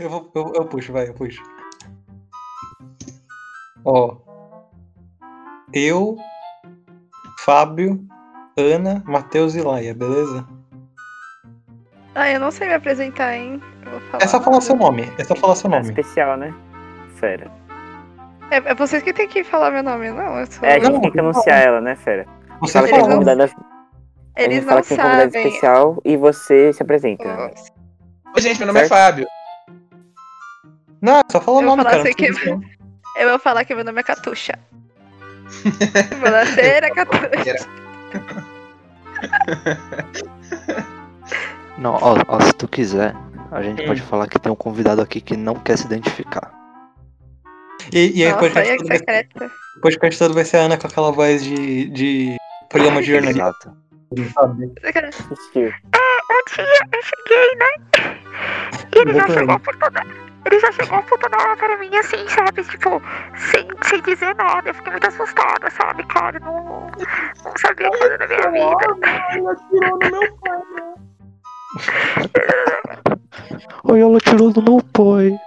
[0.00, 1.42] Eu, vou, eu, eu puxo, vai, eu puxo.
[3.84, 4.16] Ó.
[5.72, 6.16] Eu,
[7.40, 8.02] Fábio,
[8.56, 10.46] Ana, Matheus e Laia, beleza?
[12.14, 13.60] Ah, eu não sei me apresentar, hein?
[13.84, 14.24] Eu vou falar.
[14.24, 15.02] É só falar seu nome.
[15.18, 15.84] É só falar seu É nome.
[15.86, 16.52] especial, né?
[17.16, 17.50] Fera.
[18.50, 20.38] É, é vocês que tem que falar meu nome, não.
[20.40, 20.64] Eu sou...
[20.66, 22.26] É, a gente Não, tem que anunciar ela, né, Fera?
[22.60, 23.24] Você Fala que Eles não- fala.
[23.24, 25.46] convidada, a Eles gente fala não que convidado sabem.
[25.46, 27.24] especial e você se apresenta.
[27.24, 27.50] né?
[28.34, 28.98] Oi, gente, meu nome é Certo.
[29.00, 29.26] Fábio.
[31.02, 32.00] Não, é só falar o nome, cara.
[32.00, 32.30] assim que-.
[33.16, 34.58] Eu vou falar que meu nome é Catuxa.
[36.20, 37.30] Buonasera, Catuxa.
[41.78, 43.14] Não, ó, ó, se tu quiser,
[43.50, 43.86] a gente Hum.
[43.86, 46.52] pode falar que tem um convidado aqui que não quer se identificar.
[47.92, 49.24] E, e aí, Nossa, podcast, todo vai,
[49.80, 52.36] podcast todo vai ser a Ana com aquela voz de, de
[52.68, 53.74] programa de jornalismo, Exato.
[54.34, 54.64] sabe?
[54.64, 55.10] Um dia
[56.92, 57.72] eu cheguei, né?
[58.94, 60.29] E ele já chegou apontando.
[60.44, 62.64] Ele já chegou apontando a arma para mim assim, sabe?
[62.64, 63.02] Tipo,
[63.36, 64.70] sem, sem dizer nada.
[64.70, 66.40] Eu fiquei muito assustada, sabe, cara?
[66.40, 66.90] Não,
[67.44, 68.86] não sabia o que fazer na minha vida.
[73.84, 75.38] Oi, ela tirou do meu pai.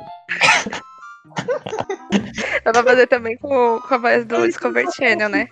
[2.63, 5.47] Dá pra fazer também com, com a voz do Discovery Channel, né?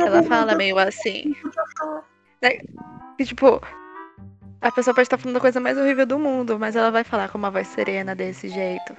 [0.00, 1.34] Ela fala meio assim.
[2.42, 2.58] Né?
[3.16, 3.60] Que, tipo,
[4.64, 7.28] a pessoa pode estar falando a coisa mais horrível do mundo, mas ela vai falar
[7.28, 8.96] com uma voz serena desse jeito.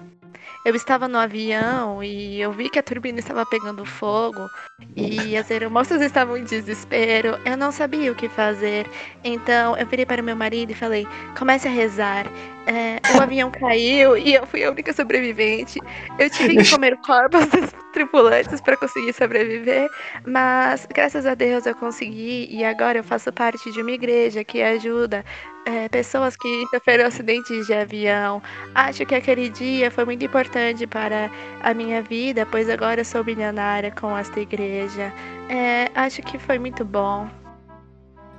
[0.63, 4.47] Eu estava no avião e eu vi que a turbina estava pegando fogo
[4.95, 7.39] e as aeromoças estavam em desespero.
[7.43, 8.87] Eu não sabia o que fazer.
[9.23, 11.07] Então eu virei para o meu marido e falei:
[11.37, 12.27] comece a rezar.
[12.67, 15.79] É, o avião caiu e eu fui a única sobrevivente.
[16.17, 19.89] Eu tive que comer corpos dos tripulantes para conseguir sobreviver,
[20.25, 24.61] mas graças a Deus eu consegui e agora eu faço parte de uma igreja que
[24.63, 25.23] ajuda
[25.65, 28.41] é, pessoas que sofreram acidentes de avião.
[28.73, 31.29] Acho que aquele dia foi muito importante para
[31.61, 35.11] a minha vida, pois agora eu sou milionária com esta igreja.
[35.49, 37.27] É, acho que foi muito bom.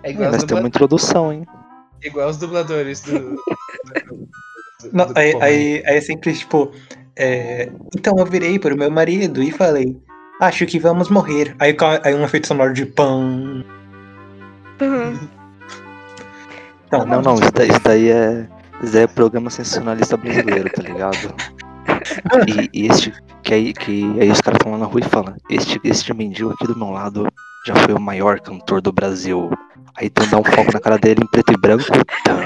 [0.02, 1.44] É igual, Mas tem uma introdução, hein?
[2.02, 3.18] igual os dubladores do.
[3.18, 4.28] do- do-
[4.92, 6.70] Não, do aí, aí, aí é sempre tipo.
[7.16, 9.96] é, então eu virei para o meu marido e falei:
[10.40, 11.56] Acho que vamos morrer.
[11.58, 11.74] Aí,
[12.04, 13.64] aí um efeito sonoro de pão.
[16.86, 18.48] Então, Não, não, isso daí, isso daí é.
[18.82, 21.34] Isso daí é programa sensacionalista brasileiro, tá ligado?
[22.46, 23.12] E, e este.
[23.42, 26.50] Que aí, que aí os caras estão lá na rua e falam, este, este mendigo
[26.50, 27.26] aqui do meu lado
[27.66, 29.50] já foi o maior cantor do Brasil.
[29.96, 31.84] Aí tu dá um foco na cara dele em preto e branco,
[32.24, 32.36] tão,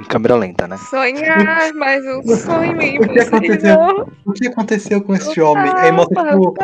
[0.00, 0.76] em câmera lenta, né?
[0.76, 3.74] Sonhar, mais um sonho O que aconteceu?
[3.74, 4.08] impossível.
[4.24, 5.72] o que aconteceu com esse homem?
[5.76, 6.54] Aí mostra tipo,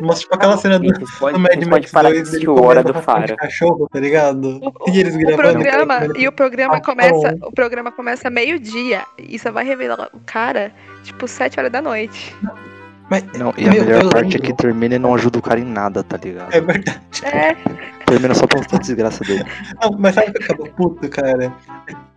[0.00, 2.82] mostra, tipo aquela cena do, podem, do Mad Max podem parar de 2 dele Hora
[2.82, 3.36] do Faro.
[3.36, 4.60] cachorro, tá ligado?
[4.80, 9.38] O, E eles o gravando, programa, e o programa começa, o programa começa meio-dia e
[9.38, 12.34] só vai revelar o cara, tipo, 7 horas da noite.
[13.10, 14.42] Mas, Não, e a Meu, melhor parte é lembro.
[14.42, 16.52] que termina e não ajuda o cara em nada, tá ligado?
[16.52, 17.00] é verdade.
[17.22, 17.56] É,
[18.06, 19.44] Termina só pra mostrar a desgraça dele.
[19.82, 21.52] Não, mas sabe o que acabou puto, cara?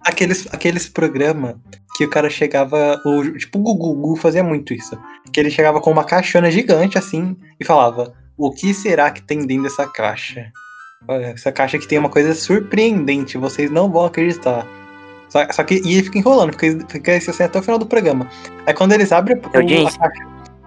[0.05, 1.55] Aqueles, aqueles programas
[1.97, 2.99] que o cara chegava.
[3.05, 4.97] O, tipo, o Gugu, o Gugu fazia muito isso.
[5.31, 9.45] Que ele chegava com uma caixona gigante assim e falava: O que será que tem
[9.45, 10.51] dentro dessa caixa?
[11.07, 14.65] Olha, essa caixa aqui tem uma coisa surpreendente, vocês não vão acreditar.
[15.29, 18.29] Só, só que e ele fica enrolando, fica, fica assim até o final do programa.
[18.65, 20.11] Aí quando eles abrem a caixa.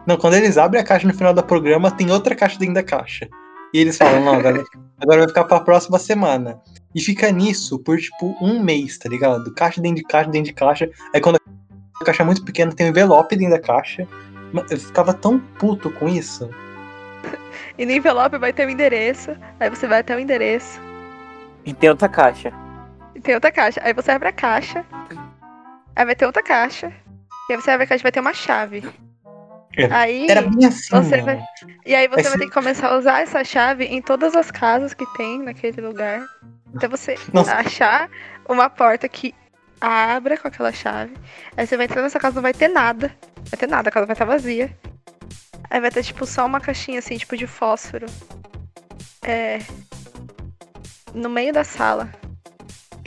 [0.06, 2.82] Não, quando eles abrem a caixa no final do programa, tem outra caixa dentro da
[2.82, 3.28] caixa.
[3.72, 4.62] E eles falam, não, agora,
[5.00, 6.60] agora vai ficar pra próxima semana.
[6.94, 9.52] E fica nisso por tipo um mês, tá ligado?
[9.54, 10.90] Caixa dentro de caixa, dentro de caixa.
[11.12, 11.40] Aí quando
[12.00, 14.06] a caixa é muito pequena, tem um envelope dentro da caixa.
[14.70, 16.48] Eu ficava tão puto com isso.
[17.76, 20.80] e no envelope vai ter o endereço, aí você vai até o endereço
[21.64, 22.52] E tem outra caixa.
[23.16, 23.80] e tem outra caixa.
[23.82, 24.84] Aí você abre a caixa,
[25.96, 26.92] aí vai ter outra caixa,
[27.48, 28.84] e aí você abre a caixa e vai ter uma chave.
[29.76, 31.24] É, Aí, Era bem assim, Você mano.
[31.24, 31.44] vai-
[31.84, 34.50] e aí você Esse- vai ter que começar a usar essa chave em todas as
[34.50, 36.24] casas que tem naquele lugar.
[36.76, 37.54] Até você Nossa.
[37.56, 38.08] achar
[38.48, 39.34] uma porta que
[39.80, 41.12] abra com aquela chave.
[41.56, 43.14] Aí você vai entrar nessa casa, não vai ter nada.
[43.50, 44.70] Vai ter nada, a casa vai estar vazia.
[45.70, 48.06] Aí vai ter, tipo, só uma caixinha assim, tipo, de fósforo.
[49.22, 49.60] É.
[51.12, 52.10] No meio da sala.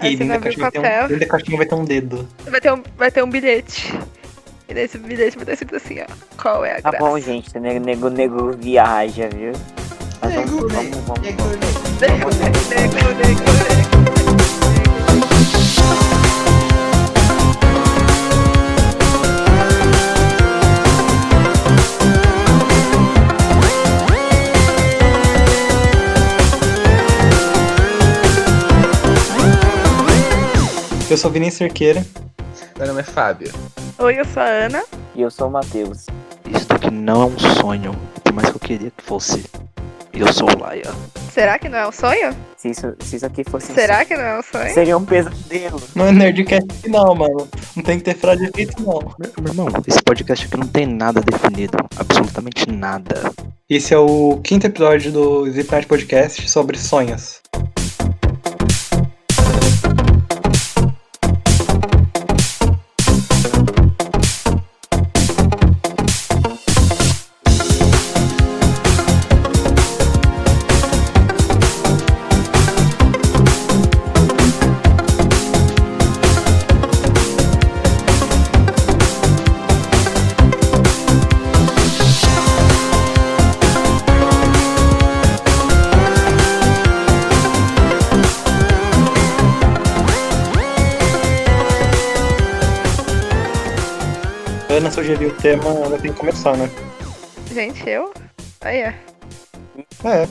[0.02, 1.76] E Aí você dentro vai da, caixinha vai ter um, dentro da caixinha vai ter
[1.76, 2.30] um dedo.
[2.46, 3.94] Vai ter um, vai ter um bilhete.
[4.78, 6.06] Nesse bilhete vai ter escrito assim, ó.
[6.40, 7.04] Qual é a Tá graça?
[7.04, 7.58] bom, gente.
[7.58, 9.54] Nego, nego, nego viaja, viu?
[10.22, 12.00] Mas vamos, Nego, vamos, vamos, Nego, vamos.
[12.00, 14.48] Nego, nego, nego, nego.
[31.10, 32.06] Eu sou Vinícius Cerqueira.
[32.78, 33.52] Meu nome é Fábio.
[34.00, 34.84] Oi, eu sou a Ana.
[35.16, 36.06] E eu sou o Matheus.
[36.48, 39.44] Isto aqui não é um sonho, por mais que eu queria que fosse.
[40.14, 40.84] Eu sou o Laia.
[41.32, 42.36] Será que não é um sonho?
[42.56, 43.72] Se isso, se isso aqui fosse.
[43.72, 44.72] um Será que não é um sonho?
[44.72, 45.82] Seria um pesadelo.
[45.96, 47.48] Não é Nerdcast não, mano.
[47.76, 49.00] Não tem que ter frase efeito, não.
[49.18, 51.78] Meu, meu irmão, esse podcast aqui não tem nada definido.
[51.98, 53.34] Absolutamente nada.
[53.68, 57.42] Esse é o quinto episódio do Zipnet Podcast sobre sonhos.
[95.08, 96.70] Ana sugeriu o tema, ela tem que começar, né?
[97.54, 98.14] Gente, eu?
[98.60, 99.00] Aí, é.
[100.04, 100.28] É,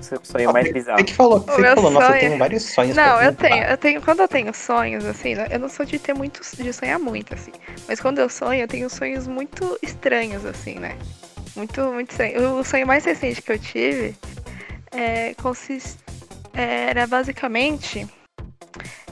[0.00, 1.04] Seu sonho mais você bizarro.
[1.04, 2.96] que falou, você falou, nossa, eu sonho- tenho vários sonhos.
[2.96, 4.02] Não, pra eu tenho, eu tenho.
[4.02, 6.52] Quando eu tenho sonhos, assim, eu não sou de ter muitos.
[6.52, 7.50] de sonhar muito, assim.
[7.88, 10.96] Mas quando eu sonho, eu tenho sonhos muito estranhos, assim, né?
[11.56, 12.56] Muito, muito estranho.
[12.58, 14.14] O sonho mais recente que eu tive
[14.92, 15.98] é, consist...
[16.54, 18.06] era basicamente.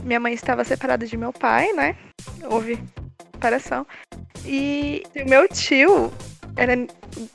[0.01, 1.95] Minha mãe estava separada de meu pai, né?
[2.49, 2.79] Houve
[3.39, 3.87] separação.
[4.45, 6.11] E o meu tio
[6.57, 6.73] era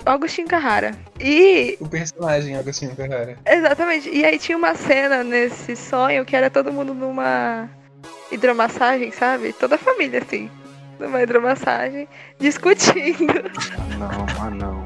[0.04, 0.92] Agostinho Carrara.
[1.18, 3.38] E O personagem Agostinho Carrara.
[3.46, 4.10] Exatamente.
[4.10, 7.68] E aí tinha uma cena nesse sonho que era todo mundo numa
[8.30, 9.52] hidromassagem, sabe?
[9.54, 10.50] Toda a família, assim.
[11.00, 12.06] Numa hidromassagem,
[12.38, 14.84] discutindo Ah não, ah não.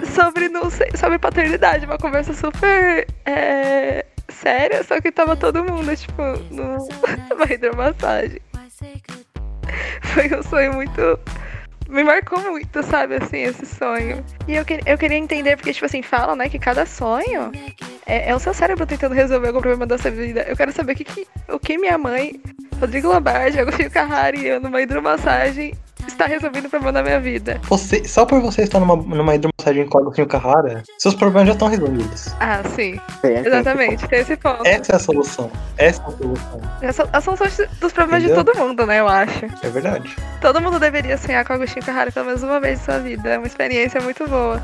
[0.14, 1.84] sobre, não sei, sobre paternidade.
[1.86, 6.88] Uma conversa super é, séria, só que tava todo mundo, tipo, no-
[7.30, 8.40] numa hidromassagem.
[10.02, 11.00] Foi um sonho muito.
[11.88, 14.24] Me marcou muito, sabe, assim, esse sonho.
[14.46, 17.50] E eu, que- eu queria entender, porque, tipo assim, falam, né, que cada sonho
[18.06, 20.42] é, é o seu cérebro tentando resolver algum problema da sua vida.
[20.48, 22.40] Eu quero saber o que, que- o que minha mãe,
[22.78, 25.74] Rodrigo Lombardi, Agostinho Carrara e eu numa hidromassagem
[26.12, 27.60] está resolvendo o problema da minha vida.
[27.64, 31.68] Você, só por você estar numa, numa hidromassagem com Agostinho Carrara, seus problemas já estão
[31.68, 32.34] resolvidos.
[32.40, 34.66] Ah, sim, É, assim, exatamente, tem esse ponto.
[34.66, 35.50] Essa é a solução.
[35.76, 36.60] Essa é a solução.
[36.82, 37.46] Essa- A solução
[37.80, 38.44] dos problemas Entendeu?
[38.44, 39.44] de todo mundo, né, eu acho.
[39.62, 40.14] É verdade.
[40.40, 43.28] Todo mundo deveria sonhar com Agostinho Carrara pelo menos uma vez em sua vida.
[43.30, 44.60] É uma experiência muito boa.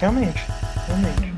[0.00, 0.44] Realmente.
[0.86, 1.35] Realmente.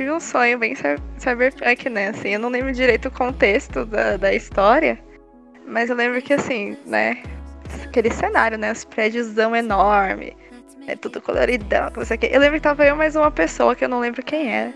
[0.00, 2.08] Tive um sonho bem cy- cyberpunk, né?
[2.08, 4.98] Assim, eu não lembro direito o contexto da, da história,
[5.66, 7.22] mas eu lembro que, assim, né?
[7.84, 8.72] Aquele cenário, né?
[8.72, 10.34] Os prédiosão enorme,
[10.86, 12.30] é tudo coloridão, não sei o quê.
[12.32, 14.72] Eu lembro que tava eu mais uma pessoa que eu não lembro quem era.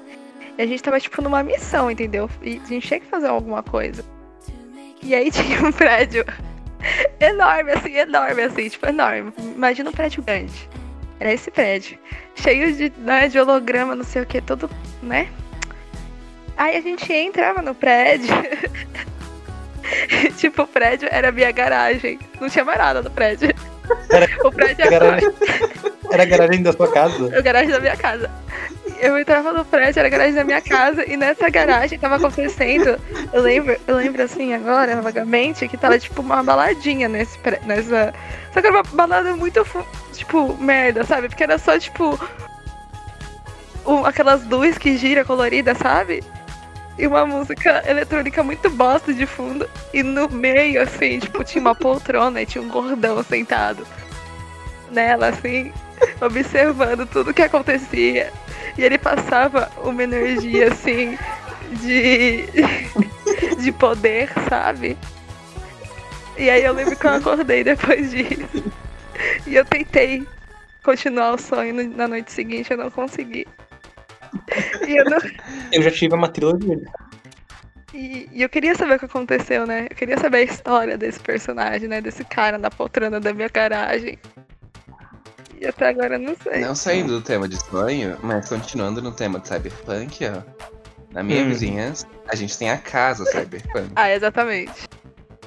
[0.59, 2.29] E a gente tava, tipo, numa missão, entendeu?
[2.43, 4.05] E a gente tinha que fazer alguma coisa.
[5.03, 6.23] E aí tinha um prédio
[7.19, 9.33] enorme, assim, enorme, assim, tipo, enorme.
[9.39, 10.69] Imagina um prédio grande.
[11.21, 11.99] Era esse prédio.
[12.35, 14.69] Cheio de, né, de holograma, não sei o que, todo,
[15.03, 15.29] né?
[16.57, 18.29] Aí a gente entrava no prédio.
[20.37, 22.19] tipo, o prédio era a minha garagem.
[22.41, 23.49] Não tinha mais nada no prédio.
[24.43, 25.35] O prédio era garagem,
[26.11, 27.29] era a garagem da sua casa?
[27.37, 28.31] a garagem da minha casa.
[29.05, 32.99] Eu entrava no prédio, era a garagem da minha casa, e nessa garagem tava acontecendo.
[33.33, 38.15] Eu lembro, eu lembro assim agora, vagamente, que tava tipo uma baladinha nesse, nessa.
[38.53, 39.63] Só que era uma balada muito,
[40.15, 41.29] tipo, merda, sabe?
[41.29, 42.19] Porque era só, tipo.
[43.85, 46.25] um- aquelas luzes que gira colorida, sabe?
[46.97, 49.69] E uma música eletrônica muito bosta de fundo.
[49.93, 53.87] E no meio, assim, tipo, tinha uma poltrona e tinha um gordão sentado
[54.91, 55.73] nela, assim,
[56.23, 58.33] observando tudo que acontecia.
[58.77, 61.17] E ele passava uma energia, assim,
[61.81, 62.45] de.
[63.63, 64.97] de poder, sabe?
[66.37, 68.73] E aí eu lembro que eu acordei depois disso.
[69.47, 70.27] E eu tentei
[70.83, 73.47] continuar o sonho na noite seguinte, eu não consegui.
[74.87, 75.19] E eu não,
[75.73, 76.77] Eu já tive uma trilogia.
[77.95, 79.87] E, e eu queria saber o que aconteceu, né?
[79.89, 82.01] Eu queria saber a história desse personagem, né?
[82.01, 84.19] Desse cara na poltrona da minha garagem.
[85.61, 86.61] E até agora eu não sei.
[86.61, 90.43] Não saindo do tema de sonho, mas continuando no tema de cyberpunk, ó.
[91.13, 91.49] Na minha Hum.
[91.49, 93.91] vizinhança, a gente tem a casa cyberpunk.
[93.95, 94.73] Ah, exatamente.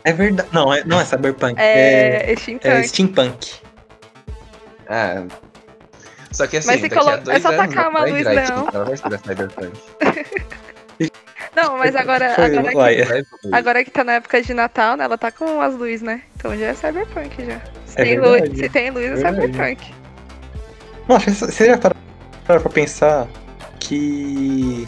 [0.06, 0.48] É verdade.
[0.54, 1.60] Não, é, não é cyberpunk.
[1.60, 2.88] É, É, é steampunk.
[2.88, 3.54] steampunk.
[4.88, 5.26] Ah.
[6.32, 8.24] Só que assim, Mas se colo- a dois é só anos tacar uma vai luz,
[8.24, 8.32] não.
[8.34, 9.82] steampunk, ela vai cyberpunk.
[11.56, 15.06] Não, mas agora, agora, que, agora que tá na época de Natal, né?
[15.06, 16.22] Ela tá com as luzes, né?
[16.38, 17.60] Então já é cyberpunk já.
[17.86, 18.48] Se, É tem, verdade.
[18.50, 19.36] luz, se tem luz, é Verdade.
[19.42, 19.94] cyberpunk.
[21.08, 23.28] Nossa, você já parou pra pensar
[23.80, 24.88] que.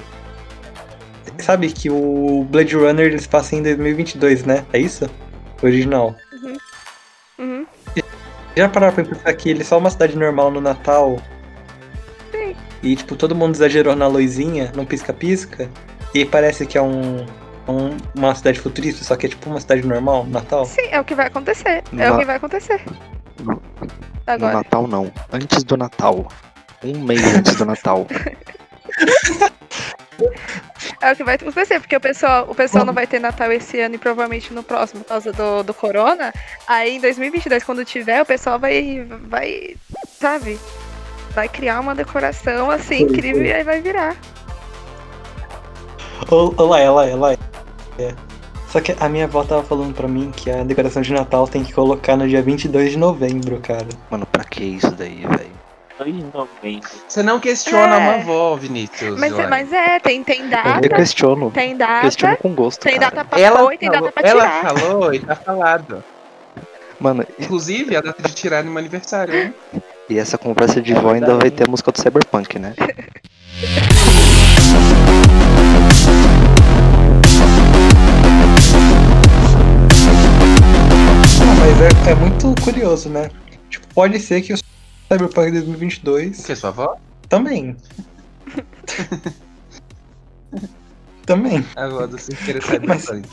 [1.40, 4.66] Sabe que o Blade Runner eles passam em 2022, né?
[4.74, 5.10] É isso?
[5.62, 6.14] O original.
[7.38, 7.66] Uhum.
[8.56, 11.18] Já pararam pra pensar que ele é só uma cidade normal no Natal?
[12.32, 12.56] Sim.
[12.84, 15.70] E, tipo, todo mundo exagerou na luzinha, não pisca-pisca.
[16.14, 17.26] E parece que é um,
[17.70, 20.66] um- uma cidade futurista, só que é tipo uma cidade normal no Natal.
[20.66, 21.84] Sim, é o que vai acontecer.
[21.84, 22.82] É Na- o que vai acontecer.
[23.40, 23.62] No- No
[24.28, 24.54] Agora.
[24.54, 25.12] Natal não.
[25.32, 26.28] Antes do Natal.
[26.84, 28.06] Um mês antes do Natal.
[31.02, 33.80] É o que vai acontecer, porque o pessoal, o pessoal não vai ter Natal esse
[33.80, 36.34] ano e provavelmente no próximo, por causa do, do Corona.
[36.68, 39.78] Aí em 2022, quando tiver, o pessoal vai, vai,
[40.20, 40.60] sabe?
[41.32, 44.18] Vai criar uma decoração assim Sim, incrível e aí vai virar.
[46.30, 47.34] Ô, ô, lá, lá, lá.
[47.98, 48.14] É.
[48.70, 51.64] Só que a minha avó tava falando pra mim que a decoração de Natal tem
[51.64, 53.88] que colocar no dia 22 de novembro, cara.
[54.12, 55.50] Mano, pra que isso daí, velho?
[55.98, 56.90] 2 de novembro.
[57.08, 57.98] Você não questiona É.
[57.98, 59.20] uma avó, Vinícius.
[59.20, 59.48] Mas, olha.
[59.48, 61.50] mas é, tem, tem Eu data, questiono.
[61.52, 63.16] tem data, Questiono com gosto, tem cara.
[63.16, 64.76] data pra ela pôr e tem data pra ela tirar.
[64.78, 66.04] falou e tá falado.
[67.00, 69.54] Mano, Inclusive, a data de tirar no meu aniversário, né?
[70.10, 72.74] e essa conversa de vó ainda vai ter a música do Cyberpunk, né?
[81.78, 83.30] mas é, é muito curioso, né?
[83.70, 86.96] Tipo, pode ser que o Cyberpunk 2022 O que, sua avó?
[87.28, 87.76] também.
[91.26, 91.66] também.
[91.76, 93.30] A avó do Cerqueira Mas- Cyberpunk.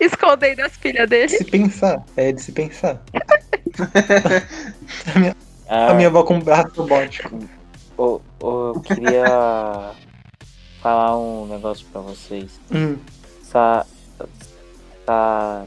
[0.00, 1.28] Escondendo as filhas dele.
[1.28, 3.02] Se pensar, é de se pensar.
[5.68, 7.40] Ah, A minha avó com um braço robótico.
[7.98, 9.90] ô, eu queria
[10.80, 12.60] falar um negócio pra vocês.
[12.72, 12.96] Hum.
[13.42, 13.84] Sa...
[15.04, 15.66] Sa...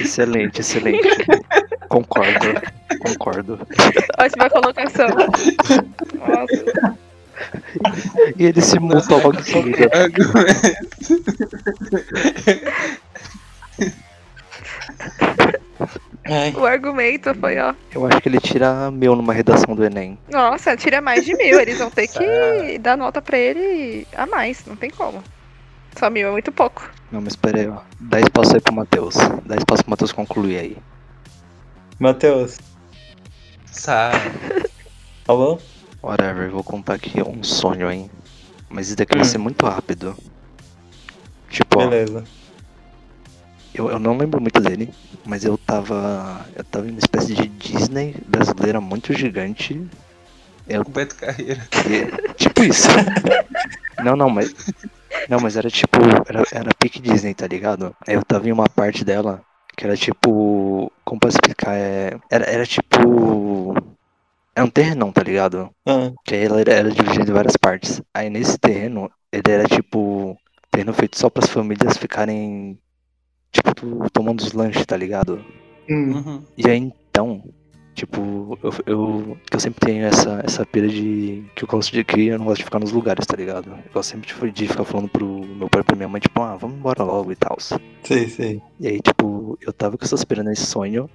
[0.00, 1.08] Excelente, excelente.
[1.88, 2.62] Concordo,
[3.00, 3.66] concordo.
[4.18, 5.08] Ótima colocação.
[5.08, 6.98] Nossa.
[8.38, 9.90] E ele se muta logo em seguida.
[17.04, 17.74] Ai, O argumento foi, ó.
[17.92, 20.18] Eu acho que ele tira mil numa redação do Enem.
[20.28, 21.60] Nossa, tira mais de mil.
[21.60, 24.64] Eles vão ter que dar nota pra ele a mais.
[24.64, 25.22] Não tem como.
[25.98, 26.90] Só mil é muito pouco.
[27.12, 27.80] Não, mas aí, ó.
[28.00, 29.14] Dá espaço aí pro Matheus.
[29.44, 30.76] Dá espaço pro Matheus concluir aí.
[31.98, 32.58] Matheus,
[33.70, 34.16] Sabe?
[35.28, 35.58] alô?
[36.02, 38.10] Whatever, vou contar aqui um sonho, hein.
[38.68, 39.30] Mas isso daqui vai Hum.
[39.30, 40.16] ser muito rápido.
[41.48, 42.24] Tipo, ó, Beleza.
[43.74, 44.92] Eu, eu não lembro muito dele,
[45.26, 46.46] mas eu tava.
[46.56, 49.86] Eu tava em uma espécie de Disney brasileira muito gigante.
[50.86, 51.62] O Beto Carreira.
[51.86, 52.88] E- tipo isso.
[54.04, 54.54] não, não, mas.
[55.28, 55.98] Não, mas era tipo.
[56.28, 57.94] Era, era pique Disney, tá ligado?
[58.06, 59.42] Aí eu tava em uma parte dela
[59.76, 60.90] que era tipo.
[61.04, 61.74] Como posso explicar?
[61.76, 63.74] É, era, era tipo.
[64.56, 65.70] É um terrenão, tá ligado?
[65.86, 68.00] Ah, Que aí ela era, era dividida em várias partes.
[68.14, 70.36] Aí nesse terreno, ele era tipo.
[70.70, 72.78] Terreno feito só pras famílias ficarem.
[73.54, 75.38] Tipo, to- tomando os lanches, tá ligado?
[75.88, 76.12] hum.
[76.14, 76.42] Uhum.
[76.58, 77.42] E aí então,
[77.94, 82.02] tipo, eu, eu, que eu sempre tenho essa, essa pira de que eu gosto de
[82.02, 83.70] que eu não gosto de ficar nos lugares, tá ligado?
[83.70, 86.42] Eu gosto sempre de, de ficar falando pro meu pai e pra minha mãe, tipo,
[86.42, 87.56] ah, vamos embora logo e tal.
[87.60, 88.60] Sei, sei.
[88.80, 91.08] E aí, tipo, eu tava com essas piras nesse sonho,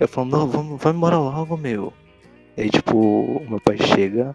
[0.00, 1.92] eu falando, não, vamos, vamos embora logo, meu.
[2.56, 4.34] E aí, tipo, o meu pai chega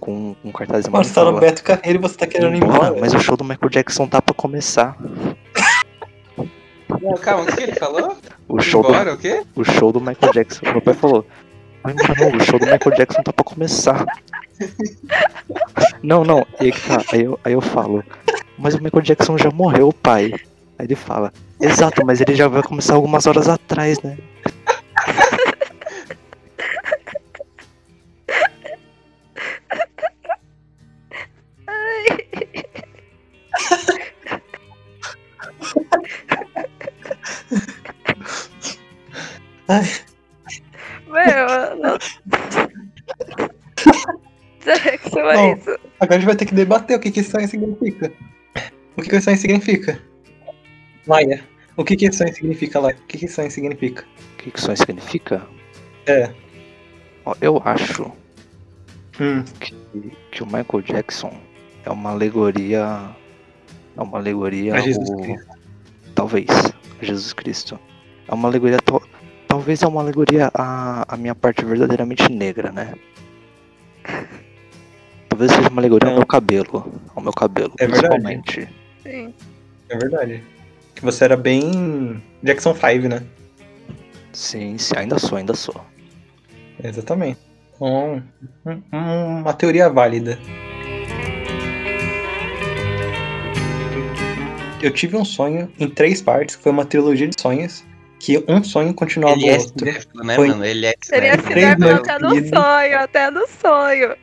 [0.00, 2.96] com um cartaz e tá no fala, Beto Carreiro e você tá querendo ir embora.
[3.00, 4.96] mas o show do Michael Jackson tá pra começar.
[7.16, 8.16] Calma, o que ele falou?
[8.48, 9.42] O show do, Embora, o quê?
[9.54, 10.60] o show do Michael Jackson.
[10.70, 11.24] Meu pai falou:
[11.84, 14.04] não, o show do Michael Jackson tá pra começar.
[16.02, 17.02] Não, não, e aí tá.
[17.12, 18.04] Aí eu, aí eu falo:
[18.58, 20.32] Mas o Michael Jackson já morreu, pai.
[20.78, 24.16] Aí ele fala: Exato, mas ele já vai começar algumas horas atrás, né?
[46.08, 48.10] Agora a gente vai ter que debater o que, que sonho significa.
[48.96, 50.00] O que, que sonho significa?
[51.06, 51.44] Laia,
[51.76, 52.96] o que, que sonho significa, Laia?
[52.96, 54.04] O que, que sonho significa?
[54.34, 55.46] O que que sonho significa?
[56.06, 56.32] É.
[57.42, 58.10] Eu acho
[59.20, 59.74] Hum, que,
[60.32, 61.30] que o Michael Jackson
[61.84, 63.10] é uma alegoria.
[63.96, 65.46] É uma alegoria A Jesus ao- Cristo.
[66.14, 66.48] Talvez.
[67.02, 67.78] a Jesus Cristo.
[68.26, 68.78] É uma alegoria.
[68.78, 69.02] tal-
[69.46, 72.94] Talvez é uma alegoria à, à minha parte verdadeiramente negra, né?
[75.38, 76.16] Talvez seja uma alegoria ao É.
[76.18, 76.92] meu cabelo.
[77.14, 78.08] Ao meu cabelo, É verdade.
[78.08, 78.68] principalmente.
[79.04, 79.32] Sim.
[79.88, 80.42] é verdade.
[80.96, 83.22] Que você era bem Jackson 5, né?
[84.32, 85.80] Sim, sim, ainda sou, ainda sou.
[86.82, 87.38] Exatamente.
[87.80, 88.20] Um-
[88.66, 90.36] um- uma teoria válida.
[94.82, 97.84] Eu tive um sonho em três partes, que foi uma trilogia de sonhos,
[98.18, 99.78] que um sonho continuava Ele o é outro.
[99.78, 100.64] cinéfilo, né, Foi- mano?
[100.64, 101.94] Ele é Ele é cinéfilo.
[101.94, 104.16] Até no sonho, até no sonho.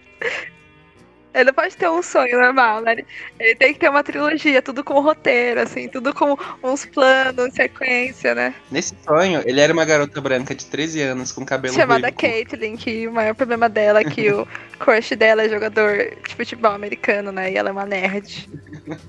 [1.35, 2.95] Ele não pode ter um sonho normal, né?
[3.39, 8.33] Ele- tem que ter uma trilogia, tudo com roteiro, assim, tudo com uns planos, sequência,
[8.33, 8.53] né?
[8.71, 12.17] Nesse sonho, ele era uma garota branca de 13 anos com cabelo Chamada ruivo.
[12.17, 14.47] Caitlyn, que o maior problema dela é que o
[14.79, 17.51] crush dela é jogador de futebol americano, né?
[17.51, 18.49] E ela é uma nerd.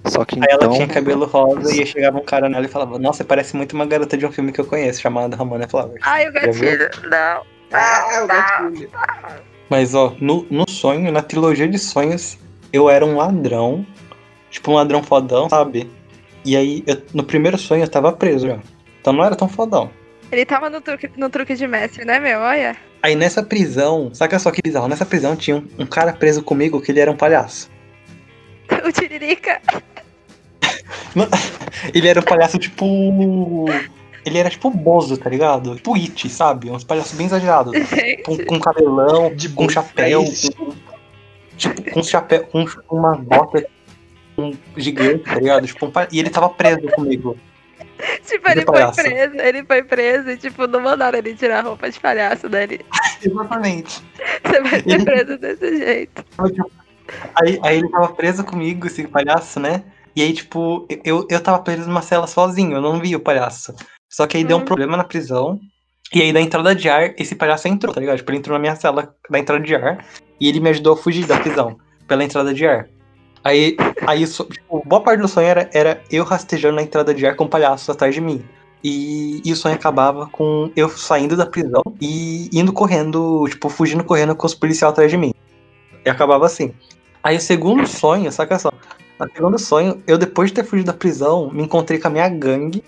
[0.07, 0.73] Só que Aí ela então.
[0.73, 4.17] tinha cabelo rosa e chegava um cara nela e falava, nossa, parece muito uma garota
[4.17, 6.01] de um filme que eu conheço, chamada Ramona Flowers.
[6.03, 6.91] Ai, o gatilho.
[7.05, 7.43] Não.
[7.73, 8.91] Ah, o gatilho.
[9.69, 12.39] Mas ó, no, no sonho, na trilogia de sonhos,
[12.73, 13.85] eu era um ladrão.
[14.51, 15.91] Tipo um ladrão fodão, sabe?
[16.45, 18.59] E aí, eu- no primeiro sonho eu tava preso já.
[19.01, 19.91] Então não era tão fodão.
[20.31, 22.41] Ele tava no truque, no truque de mestre, né, meu?
[22.41, 22.77] Olha.
[23.03, 26.81] Aí nessa prisão, saca só que bizarro, nessa prisão tinha um, um cara preso comigo
[26.81, 27.71] que ele era um palhaço.
[28.85, 29.61] O Tiririca.
[31.95, 32.85] Ele era um palhaço tipo.
[34.27, 35.77] Ele era tipo Bozo, tá ligado?
[35.77, 36.69] Tipo It, sabe?
[36.71, 37.73] Uns palhaços bem exagerados.
[37.89, 38.23] Gente.
[38.25, 40.75] Com, com cabelão, De com chapéu, com,
[41.57, 43.65] tipo, com chapéu, com uma bota
[44.37, 45.67] um gigante, tá ligado?
[45.67, 47.39] Tipo, um pa- e ele tava preso comigo.
[48.27, 49.03] Tipo, ele foi palhaço.
[49.03, 52.85] preso, ele foi preso e, tipo, não mandaram ele tirar a roupa de palhaço dele.
[53.25, 54.03] Exatamente.
[54.45, 56.25] Você vai ser Ele- preso desse jeito.
[57.35, 59.85] Aí, aí ele tava preso comigo, esse palhaço, né?
[60.15, 63.75] E aí, tipo, eu, eu tava preso numa cela sozinho, eu não vi o palhaço.
[64.17, 64.65] Só que aí deu um Uhum.
[64.65, 65.61] problema na prisão.
[66.15, 68.17] E aí, da entrada de ar, esse palhaço entrou, tá ligado?
[68.17, 70.07] Tipo, ele entrou na minha cela da entrada de ar.
[70.41, 71.77] E ele me ajudou a fugir da prisão,
[72.09, 72.89] pela entrada de ar.
[73.45, 73.77] Aí,
[74.07, 77.45] aí tipo, boa parte do sonho era, era eu rastejando na entrada de ar com
[77.45, 78.43] o palhaço atrás de mim.
[78.83, 84.03] E, e o sonho acabava com eu saindo da prisão e indo correndo, tipo, fugindo
[84.03, 85.35] correndo com os policiais atrás de mim.
[86.07, 86.73] E acabava assim.
[87.23, 88.71] Aí o segundo sonho, saca só.
[89.21, 92.29] No segundo sonho, eu depois de ter fugido da prisão, me encontrei com a minha
[92.31, 92.83] gangue,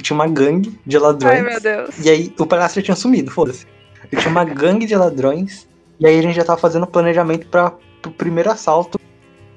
[0.00, 1.34] que tinha uma gangue de ladrões.
[1.34, 1.94] Ai, meu Deus.
[2.02, 3.66] E aí o palhaço já tinha sumido, foda-se.
[4.10, 5.68] Eu tinha uma gangue de ladrões,
[6.00, 8.98] e aí a gente já tava fazendo planejamento para pro primeiro assalto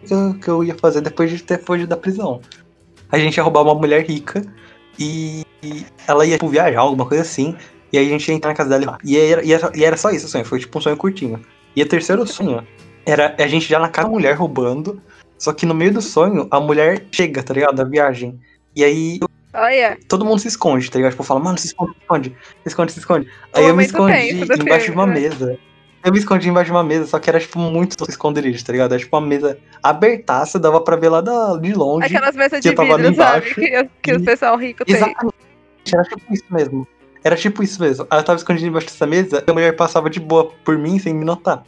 [0.06, 2.42] que eu, que eu ia fazer depois de ter fugido da prisão.
[3.10, 4.46] A gente ia roubar uma mulher rica
[5.00, 7.56] e, e ela ia tipo, viajar, alguma coisa assim.
[7.92, 9.86] E aí a gente ia entrar na casa dela e, e, era, e, era, e
[9.86, 11.40] era só isso o sonho, foi tipo um sonho curtinho.
[11.74, 12.68] E o terceiro sonho
[13.06, 15.02] era a gente já na casa da mulher roubando,
[15.38, 17.76] só que no meio do sonho a mulher chega, tá ligado?
[17.76, 18.38] Da viagem.
[18.76, 19.20] E aí
[19.54, 21.12] Olha, todo mundo se esconde, tá ligado?
[21.12, 23.28] Tipo, fala, mano, se esconde, se esconde, se esconde, se esconde.
[23.54, 25.14] O Aí eu me escondi embaixo de filme, uma né?
[25.14, 25.60] mesa.
[26.04, 28.94] Eu me escondi embaixo de uma mesa, só que era, tipo, muito esconderijo, tá ligado?
[28.94, 32.08] Era, tipo, uma mesa abertaça, dava pra ver lá da, de longe.
[32.08, 33.08] aquelas mesas de vidro, sabe?
[33.08, 33.56] embaixo.
[33.56, 34.96] Que, que o pessoal rico tem.
[34.96, 35.36] Exatamente.
[35.94, 36.88] Era tipo isso mesmo.
[37.24, 38.08] Era tipo isso mesmo.
[38.10, 41.00] Aí eu tava escondido embaixo dessa mesa e a mulher passava de boa por mim
[41.00, 41.64] sem me notar.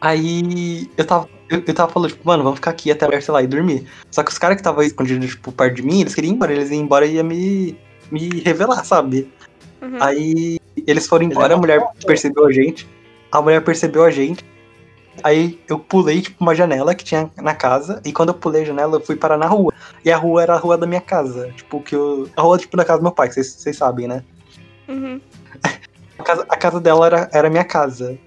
[0.00, 3.22] Aí eu tava, eu, eu tava falando, tipo, mano, vamos ficar aqui até a mulher,
[3.22, 3.86] sei lá, e dormir.
[4.10, 6.52] Só que os caras que estavam escondidos, tipo, perto de mim, eles queriam ir embora.
[6.52, 7.78] Eles iam embora e ia me,
[8.10, 9.30] me revelar, sabe?
[9.82, 10.02] Uhum.
[10.02, 12.88] Aí eles foram embora, a mulher percebeu a gente.
[13.30, 14.44] A mulher percebeu a gente.
[15.22, 18.00] Aí eu pulei, tipo, uma janela que tinha na casa.
[18.04, 19.72] E quando eu pulei a janela, eu fui parar na rua.
[20.04, 21.50] E a rua era a rua da minha casa.
[21.56, 22.28] Tipo, que eu.
[22.36, 24.22] A rua, tipo, da casa do meu pai, que vocês- vocês sabem, né?
[24.88, 25.20] Uhum.
[26.18, 28.18] A casa, a casa dela era, era minha casa.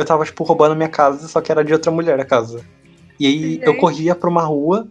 [0.00, 2.64] Eu tava, tipo, roubando a minha casa, só que era de outra mulher a casa.
[3.18, 3.80] E aí eu Gente.
[3.80, 4.88] corria pra uma rua.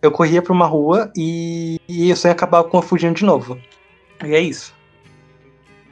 [0.00, 3.58] Eu corria pra uma rua e, e o sonho acabava com eu fugindo de novo.
[4.24, 4.72] E é isso.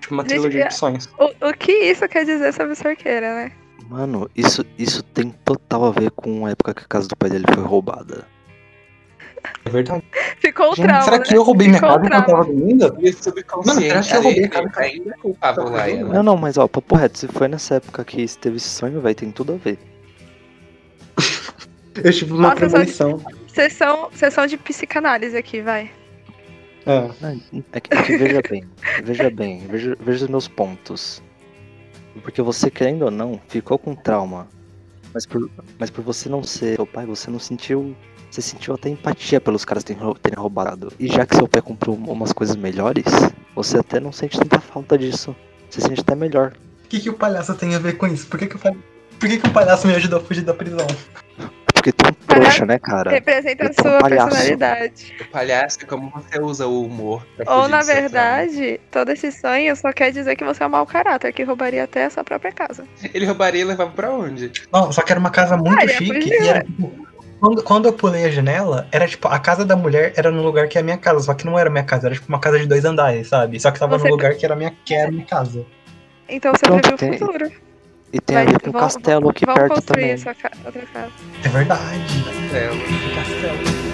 [0.01, 1.09] Tipo, uma Gente, trilogia é- de sonhos.
[1.19, 3.53] O, o que isso quer dizer sobre sorqueira, né?
[3.89, 7.29] Mano, isso, isso tem total a ver com a época que a casa do pai
[7.29, 8.25] dele foi roubada.
[9.65, 10.03] É verdade.
[10.39, 11.03] Ficou o Gente, trauma.
[11.05, 11.25] será né?
[11.25, 12.97] que eu roubei minha Ficou casa enquanto eu tava dormindo?
[13.01, 14.87] E o subconsciente Mano, será que eu roubei, ali, cara?
[14.89, 15.63] ele ainda culpava?
[16.13, 19.15] Não, não, mas ó, papo reto, se foi nessa época que teve esse sonho, vai,
[19.15, 19.79] tem tudo a ver.
[22.03, 23.21] Eu tive uma Nossa, premonição.
[23.49, 25.91] Sessão, sessão de psicanálise aqui, vai.
[26.87, 27.11] É.
[27.21, 27.41] Não,
[27.73, 28.65] É que, é que veja bem,
[29.05, 31.23] veja bem, veja, veja os meus pontos.
[32.23, 34.49] Porque você, querendo ou não, ficou com trauma
[35.15, 35.49] Mas por,
[35.79, 37.97] mas por você não ser seu pai, você não sentiu.
[38.31, 40.93] Você sentiu até empatia pelos caras terem, rou- terem roubado.
[40.99, 43.05] E já que seu pai comprou umas coisas melhores,
[43.55, 45.35] você até não sente tanta falta disso.
[45.69, 46.53] Você sente até melhor.
[46.85, 48.27] O que, que o palhaço tem a ver com isso?
[48.29, 48.77] Por que, que, o, palha-
[49.19, 50.87] Por que, que o palhaço me ajudou a fugir da prisão?
[51.75, 53.11] Porque tu é um trouxa, né, cara?
[53.11, 54.29] Representa a é um sua palhaço.
[54.29, 55.15] personalidade.
[55.21, 58.01] O palhaço é como você usa o humor pra Ou, na seu trauma.
[58.11, 61.85] verdade, todo esse sonho só quer dizer que você é um mau caráter, que roubaria
[61.85, 62.85] até a sua própria casa.
[63.15, 64.53] Ele roubaria e levava pra onde?
[64.71, 67.07] Não, só que era uma casa muito Ah, ia chique fugir, e era tipo.
[67.41, 70.69] Quando, quando eu pulei a janela, era tipo, a casa da mulher era no lugar
[70.69, 72.59] que é a minha casa, só que não era minha casa, era tipo uma casa
[72.59, 73.59] de dois andares, sabe?
[73.59, 75.65] Só que tava Você- no lugar que era a minha, que era a minha casa.
[76.29, 77.51] Então você Pronto, previu tem- o futuro.
[78.13, 80.11] E tem Vai, a ver com o castelo aqui Vamos perto construir também.
[80.15, 81.13] essa ca- outra casa.
[81.45, 82.25] É verdade.
[82.53, 83.91] É, Castelo.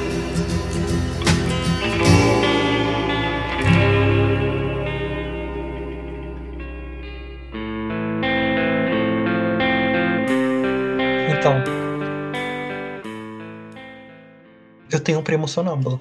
[11.31, 11.86] Então.
[14.91, 16.01] Eu tenho um primo sonâmbulo.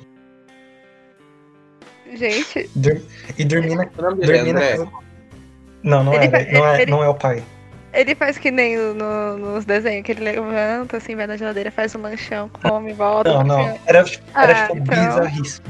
[2.16, 3.02] Gente, Dur-
[3.38, 4.88] e dormi na, dormi na casa.
[5.84, 7.44] Não, não Ele é, não é, ele- não é o pai.
[7.94, 11.94] ele faz que nem no- nos desenhos, que ele levanta, assim, vai na geladeira, faz
[11.96, 13.32] um lanchão, come, volta.
[13.34, 13.80] Não, não.
[13.86, 15.06] Era, tipo- era Ah, tipo então.
[15.08, 15.68] bizarríssimo.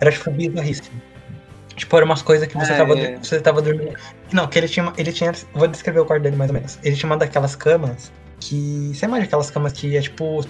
[0.00, 1.02] Era tipo bizarríssimo.
[1.76, 3.16] Tipo, era umas coisas que você, Ah, tava, é.
[3.16, 3.94] você tava dormindo.
[4.32, 4.84] Não, que ele tinha.
[4.84, 5.32] uma- Ele tinha.
[5.54, 6.78] Vou descrever o quarto dele mais ou menos.
[6.82, 8.12] Ele tinha uma daquelas camas
[8.48, 8.92] que.
[8.94, 10.44] Você imagina aquelas camas que é tipo.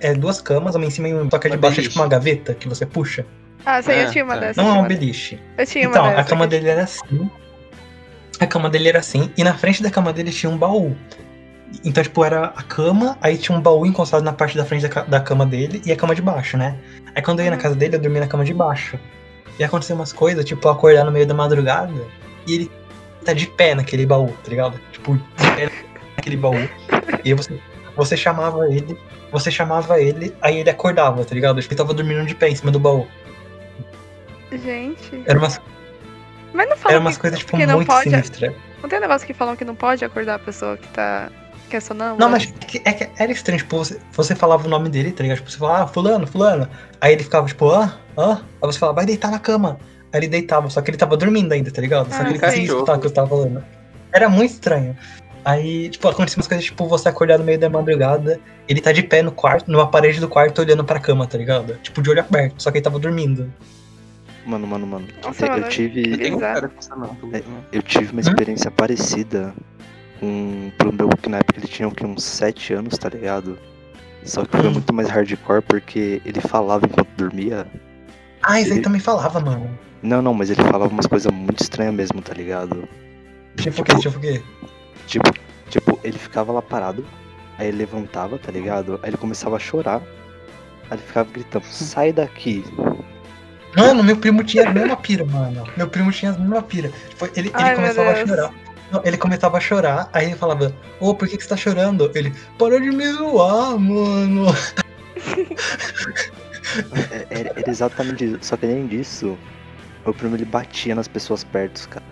[0.00, 1.30] É duas camas, uma em cima e uma.
[1.30, 3.26] Só que Uma debaixo é tipo uma gaveta que você puxa.
[3.64, 4.56] Ah, sim, eu Ah, tinha uma dessas.
[4.56, 5.38] Não é eu um beliche.
[5.56, 7.30] Eu tinha uma Então, a cama dele era assim.
[8.40, 9.30] A cama dele era assim.
[9.36, 10.96] E na frente da cama dele tinha um baú.
[11.84, 15.02] Então, tipo, era a cama, aí tinha um baú encostado na parte da frente da,
[15.02, 16.76] da cama dele e a cama de baixo, né?
[17.14, 17.62] Aí quando eu ia na Uhum.
[17.62, 18.98] casa dele, eu dormia na cama de baixo.
[19.58, 21.92] E aconteceu umas coisas, tipo, eu acordar no meio da madrugada
[22.46, 22.70] e ele
[23.24, 24.78] tá de pé naquele baú, tá ligado?
[24.92, 25.70] Tipo, de pé
[26.16, 26.68] naquele baú.
[27.24, 27.58] E você,
[27.96, 28.98] você chamava ele,
[29.30, 31.60] você chamava ele, aí ele acordava, tá ligado?
[31.60, 33.06] Tipo, ele tava dormindo de pé em cima do baú.
[34.50, 35.22] Gente.
[35.26, 35.60] Era umas,
[36.52, 38.10] Mas não fala era umas que, coisas, tipo, que muito pode.
[38.10, 38.52] sinistras.
[38.82, 41.30] Não tem um negócio que falam que não pode acordar a pessoa que tá.
[41.70, 42.18] que é sonâmbula?
[42.18, 45.12] Não, mas é que, é que era estranho, tipo, você, você falava o nome dele,
[45.12, 45.38] tá ligado?
[45.38, 46.68] Tipo, você falava, ah, fulano, fulano.
[47.00, 48.40] Aí ele ficava, tipo, ah, ah.
[48.40, 49.78] Aí você falava, vai deitar na cama.
[50.12, 52.12] Aí ele deitava, só que ele tava dormindo ainda, tá ligado?
[52.12, 53.64] Só Ah, que ele conseguia escutar o que eu tava falando.
[54.12, 54.94] Era muito estranho.
[55.44, 59.02] Aí, tipo, aconteciam umas coisas, tipo, você acordar no meio da madrugada, ele tá de
[59.02, 61.74] pé no quarto, numa parede do quarto, olhando pra cama, tá ligado?
[61.82, 63.52] Tipo, de olho aberto, só que ele tava dormindo.
[64.46, 65.06] Mano, mano, mano.
[65.24, 66.30] Nossa, eu, mano, eu tive.
[66.30, 67.42] Com sonâmbulo, né?
[67.72, 69.52] Eu tive uma experiência parecida
[70.20, 73.58] com pro meu que na época ele tinha o que, uns 7 anos, tá ligado?
[74.24, 74.72] Só que foi Hum.
[74.72, 77.66] muito mais hardcore porque ele falava enquanto dormia.
[78.42, 79.68] Ah, isso aí Ele- também falava, mano.
[80.02, 82.88] Não, não, mas ele falava umas coisas muito estranhas mesmo, tá ligado?
[83.56, 83.94] Tipo o quê?
[83.98, 84.42] Tipo o quê?
[85.06, 85.30] Tipo,
[85.68, 87.04] tipo, ele ficava lá parado,
[87.58, 88.98] aí ele levantava, tá ligado?
[89.02, 90.00] Aí ele começava a chorar.
[90.90, 92.64] Aí ele ficava gritando, sai daqui.
[93.76, 95.64] Mano, meu primo tinha a mesma pira, mano.
[95.76, 96.90] Meu primo tinha a mesma pira.
[97.08, 98.54] Tipo, ele, ele Ai, começava a chorar.
[98.90, 102.10] Não, ele começava a chorar, aí ele falava, ô, por que, que você tá chorando?
[102.14, 104.46] Ele, para de me zoar, mano.
[107.10, 108.38] É- Era, era exatamente isso.
[108.42, 109.38] Só que além disso,
[110.04, 112.04] meu primo ele batia nas pessoas perto, cara.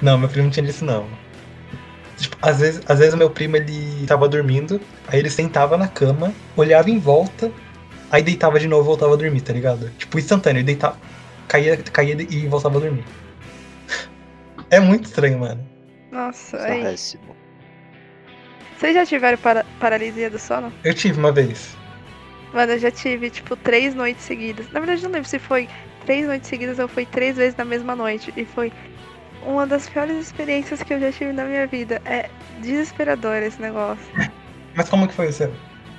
[0.00, 1.06] Não, meu primo não tinha disso, não.
[2.16, 5.86] Tipo, às vezes, às vezes o meu primo, ele tava dormindo, aí ele sentava na
[5.86, 7.52] cama, olhava em volta,
[8.10, 9.90] aí deitava de novo e voltava a dormir, tá ligado?
[9.98, 10.96] Tipo, instantâneo, ele deitava,
[11.46, 13.04] caía, caía e voltava a dormir.
[14.68, 15.64] É muito estranho, mano.
[16.10, 16.82] Nossa, é aí.
[16.82, 17.36] péssimo.
[18.76, 20.72] Vocês já tiveram para- paralisia do sono?
[20.82, 21.76] Eu tive uma vez.
[22.52, 24.66] Mano, eu já tive, tipo, três noites seguidas.
[24.72, 25.68] Na verdade, não lembro se foi
[26.04, 28.32] três noites seguidas ou foi três vezes na mesma noite.
[28.36, 28.72] E foi
[29.46, 32.02] uma das piores experiências que eu já tive na minha vida.
[32.04, 32.28] É
[32.60, 34.04] desesperador esse negócio.
[34.74, 35.52] Mas como que foi o seu?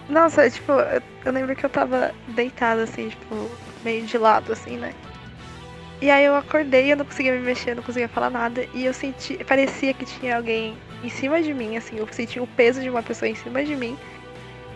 [0.09, 3.49] Nossa, tipo, eu, eu lembro que eu tava deitada, assim, tipo,
[3.83, 4.93] meio de lado, assim, né?
[5.99, 8.65] E aí eu acordei, eu não conseguia me mexer, eu não conseguia falar nada.
[8.73, 12.47] E eu senti, parecia que tinha alguém em cima de mim, assim, eu senti o
[12.47, 13.97] peso de uma pessoa em cima de mim.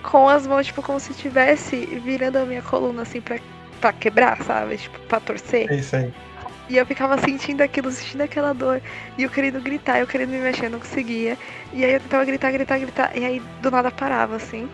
[0.02, 3.38] Com as mãos, tipo, como se estivesse virando a minha coluna, assim, pra,
[3.80, 4.78] pra quebrar, sabe?
[4.78, 5.72] Tipo, pra torcer.
[5.72, 6.12] É isso aí.
[6.72, 8.82] E eu ficava sentindo aquilo, sentindo aquela dor.
[9.18, 11.38] E eu querendo gritar, eu querendo me mexer, eu não conseguia.
[11.74, 13.12] E aí eu tentava gritar, gritar, gritar.
[13.14, 14.70] E aí do nada parava, assim.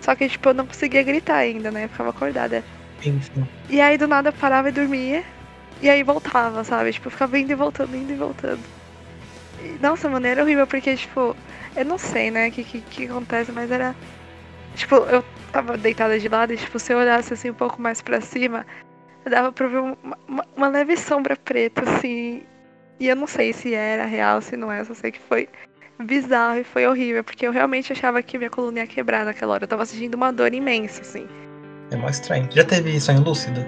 [0.00, 1.84] Só que, tipo, eu não conseguia gritar ainda, né?
[1.84, 2.64] Eu ficava acordada.
[3.02, 3.46] Sim, sim.
[3.68, 5.22] E aí do nada parava e dormia.
[5.82, 6.94] E aí voltava, sabe?
[6.94, 8.60] Tipo, eu ficava indo e voltando, indo e voltando.
[9.62, 11.36] E, nossa, mano, era horrível porque, tipo,
[11.76, 13.94] eu não sei, né, o que, que, que acontece, mas era.
[14.74, 18.00] Tipo, eu tava deitada de lado e, tipo, se eu olhasse assim um pouco mais
[18.00, 18.64] pra cima,
[19.28, 22.42] dava pra ver uma, uma, uma leve sombra preta, assim.
[22.98, 25.48] E eu não sei se era real, se não é, só sei que foi
[25.98, 29.64] bizarro e foi horrível, porque eu realmente achava que minha coluna ia quebrar naquela hora.
[29.64, 31.26] Eu tava sentindo uma dor imensa, assim.
[31.90, 32.48] É mó estranho.
[32.50, 33.60] Já teve sonho lúcido?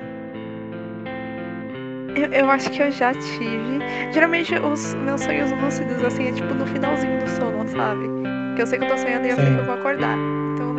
[2.15, 3.79] Eu, eu acho que eu já tive.
[4.13, 8.05] Geralmente os meus sonhos lúcidos, assim, é tipo no finalzinho do sono, sabe?
[8.55, 10.17] Que eu sei que eu tô sonhando e eu sei que eu vou acordar.
[10.55, 10.72] Então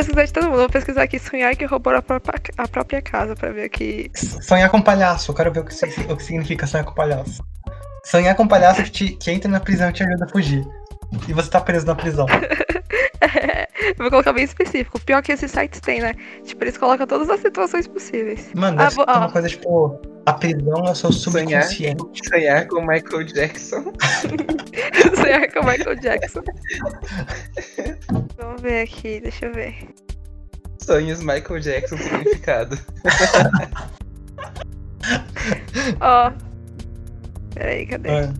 [0.00, 0.58] pesquisar de todo mundo.
[0.58, 4.10] Vou pesquisar aqui sonhar que roubou a própria, a própria casa pra ver aqui.
[4.14, 5.30] Sonhar com palhaço.
[5.30, 5.74] Eu quero ver o que,
[6.12, 7.42] o que significa sonhar com palhaço.
[8.04, 10.64] Sonhar com palhaço que, te- que entra na prisão e te ajuda a fugir.
[11.28, 12.26] E você tá preso na prisão.
[12.30, 14.98] eu vou colocar bem específico.
[15.00, 16.14] Pior que esses sites têm, né?
[16.44, 18.50] Tipo, eles colocam todas as situações possíveis.
[18.54, 20.00] Mano, Ah, deve ser uma coisa tipo.
[20.26, 21.62] A prisão é o seu Sonhar.
[21.64, 22.28] subconsciente.
[22.28, 23.84] Sonhar com o Michael Jackson.
[25.16, 26.42] sonhar com o Michael Jackson.
[28.36, 29.74] Vamos ver aqui, deixa eu ver.
[30.78, 32.78] Sonhos Michael Jackson significado.
[36.00, 36.32] Ó.
[37.54, 38.08] Peraí, cadê?
[38.08, 38.32] É.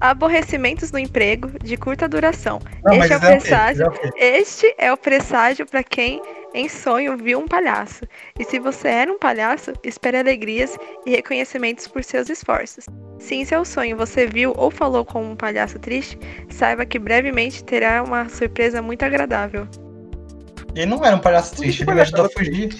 [0.00, 2.60] Aborrecimentos no emprego de curta duração.
[2.84, 4.38] Não, mas Este é é o é?
[4.38, 8.04] Este é o presságio para quem em sonho viu um palhaço.
[8.38, 12.86] E se você era um palhaço, espere alegrias e reconhecimentos por seus esforços.
[13.18, 17.62] Se em seu sonho você viu ou falou com um palhaço triste, saiba que brevemente
[17.64, 19.68] terá uma surpresa muito agradável.
[20.74, 22.76] Ele não era um palhaço triste, ele me ajudou a fugir.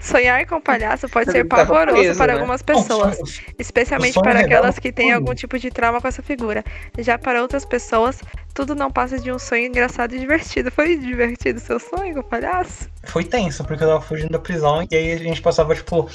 [0.00, 2.38] Sonhar com palhaço pode ser pavoroso preso, para né?
[2.38, 3.16] algumas pessoas.
[3.16, 5.16] sonho- Especialmente O sonho para revela aquelas que têm tudo.
[5.16, 6.64] algum tipo de trauma com essa figura.
[6.98, 8.20] Já para outras pessoas,
[8.54, 10.70] tudo não passa de um sonho engraçado e divertido.
[10.70, 12.88] Foi divertido seu sonho com o palhaço?
[13.04, 16.08] Foi tenso, porque eu tava fugindo da prisão e aí a gente passava, tipo,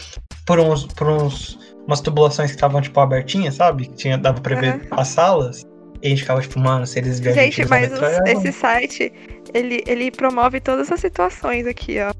[0.46, 0.86] por uns.
[0.88, 1.60] por uns.
[1.88, 3.86] umas tubulações que estavam, tipo, abertinhas, sabe?
[3.88, 4.82] Que tinha, dava pra ver Aham.
[5.00, 5.64] as salas.
[6.02, 8.52] E a gente ficava, tipo, mano, se eles verem Gente, vão mas os- metralhar, esse
[8.52, 9.14] site,
[9.54, 12.12] ele, ele promove todas as situações aqui, ó.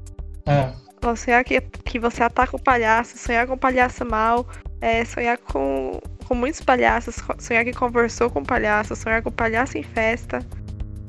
[0.48, 0.70] É.
[1.16, 4.46] Sonhar que, que você ataca o palhaço, sonhar com o palhaço mal,
[4.80, 9.32] é, sonhar com, com muitos palhaços, sonhar que conversou com o palhaço, sonhar com o
[9.32, 10.40] palhaço em festa.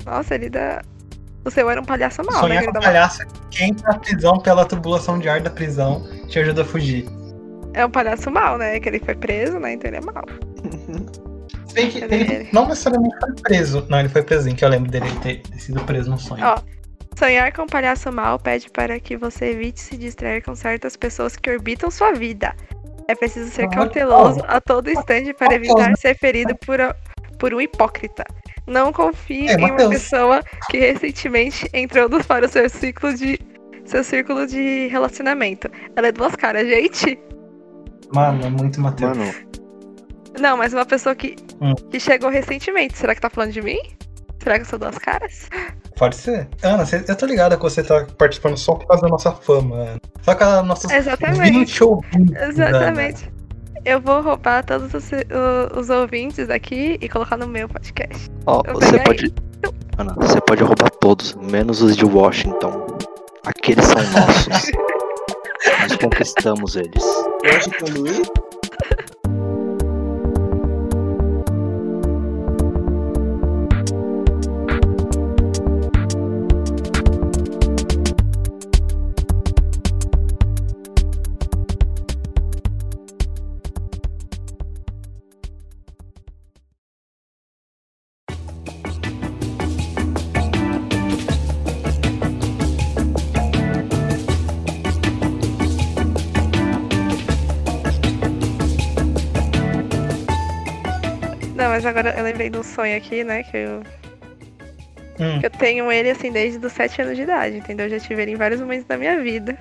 [0.06, 0.82] Nossa, ele dá.
[1.44, 4.64] O seu era um palhaço mal, né, Sonhar com palhaço que entra na prisão pela
[4.64, 7.06] tubulação de ar da prisão te ajuda a fugir.
[7.74, 8.78] É um palhaço mal, né?
[8.80, 9.72] Que ele foi preso, né?
[9.72, 10.24] Então ele é mal.
[11.66, 12.48] Se bem que ele ele?
[12.52, 13.86] não necessariamente foi preso.
[13.88, 16.44] Não, ele foi preso, que eu lembro dele ter, ter sido preso no sonho.
[16.44, 16.58] Ó,
[17.18, 21.36] sonhar com um palhaço mal pede para que você evite se distrair com certas pessoas
[21.36, 22.54] que orbitam sua vida.
[23.08, 26.94] É preciso ser cauteloso a todo instante para evitar ser ferido por, a-
[27.38, 28.22] por um hipócrita.
[28.66, 33.38] Não confie É, em uma pessoa que recentemente entrou no- para o seu ciclo de
[33.84, 35.70] seu círculo de relacionamento.
[35.96, 37.18] Ela é duas caras, gente.
[38.14, 39.16] Mano, é muito Matheus.
[39.16, 39.32] Mano,
[40.38, 41.74] Não, mas uma pessoa que, Hum.
[41.90, 42.96] que chegou recentemente.
[42.98, 43.78] Será que tá falando de mim?
[44.42, 45.48] Será que eu sou duas caras?
[45.98, 46.48] Pode ser.
[46.62, 49.74] Ana, cê- eu tô ligada que você tá participando só por causa da nossa fama,
[49.76, 50.00] Ana.
[50.22, 51.50] Só com a nossos Exatamente.
[51.50, 52.36] 20 ouvintes.
[52.36, 52.48] Ana.
[52.48, 53.32] Exatamente.
[53.84, 55.10] Eu vou roubar todos os,
[55.76, 58.28] os ouvintes daqui e colocar no meu podcast.
[58.46, 59.34] ó, Eu você pode.
[59.96, 62.86] Mano, você pode roubar todos, menos os de Washington.
[63.44, 64.70] Aqueles são nossos.
[65.82, 67.04] Nós conquistamos eles.
[67.44, 68.22] Washington Luiz?
[102.38, 103.42] Lembrei de um sonho aqui, né?
[103.42, 103.82] Que eu,
[105.20, 107.86] Hum, eu tenho ele assim desde os 7 anos de idade, entendeu?
[107.86, 109.58] Eu já tive ele em vários momentos da minha vida.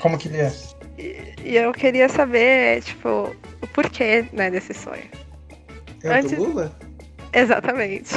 [0.00, 0.52] como que ele é?
[0.96, 5.02] E, e eu queria saber, tipo, o porquê, né, desse sonho.
[6.04, 6.72] É o Antes- do Lula?
[7.32, 8.14] Exatamente.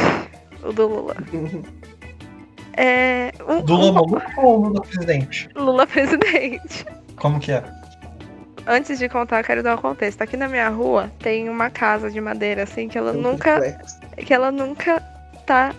[0.64, 1.16] O do Lula.
[2.78, 3.32] É.
[3.48, 5.48] Um, Do Lula um- Maluco ou Lula presidente?
[5.56, 6.86] Lula presidente.
[7.16, 7.64] Como que é?
[8.68, 10.22] Antes de contar, eu quero dar um contexto.
[10.22, 13.78] Aqui na minha rua tem uma casa de madeira, assim, que ela nunca.
[14.18, 15.00] que ela nunca
[15.46, 15.74] tá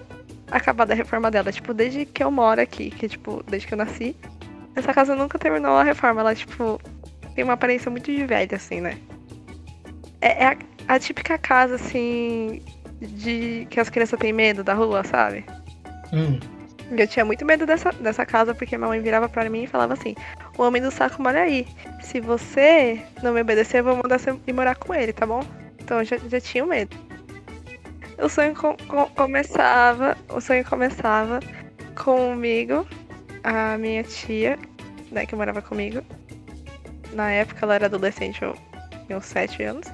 [0.51, 1.51] acabada a reforma dela.
[1.51, 4.15] Tipo, desde que eu moro aqui, que tipo, desde que eu nasci,
[4.77, 6.21] essa casa nunca terminou a reforma.
[6.21, 6.81] Ela, tipo,
[7.35, 8.97] tem uma aparência muito de velha, assim, né?
[10.21, 10.57] É, é a-
[10.89, 12.63] a típica casa, assim,
[13.01, 15.45] de que as crianças têm medo da rua, sabe?
[16.13, 16.39] Hum.
[16.93, 19.95] Eu tinha muito medo dessa, dessa casa, porque minha mãe virava pra mim e falava
[19.95, 20.15] assim:
[20.59, 21.67] O homem do saco mora aí.
[22.03, 25.41] Se você não me obedecer, eu vou mandar você ir morar com ele, tá bom?
[25.79, 26.97] Então eu já, já tinha medo.
[28.19, 30.17] O sonho co- co- começava.
[30.31, 31.41] O sonho começava
[31.95, 32.87] comigo,
[33.45, 34.59] a minha tia,
[35.13, 36.03] né, que morava comigo.
[37.13, 38.55] Na época ela era adolescente, eu
[39.07, 39.87] tinha uns 7 anos.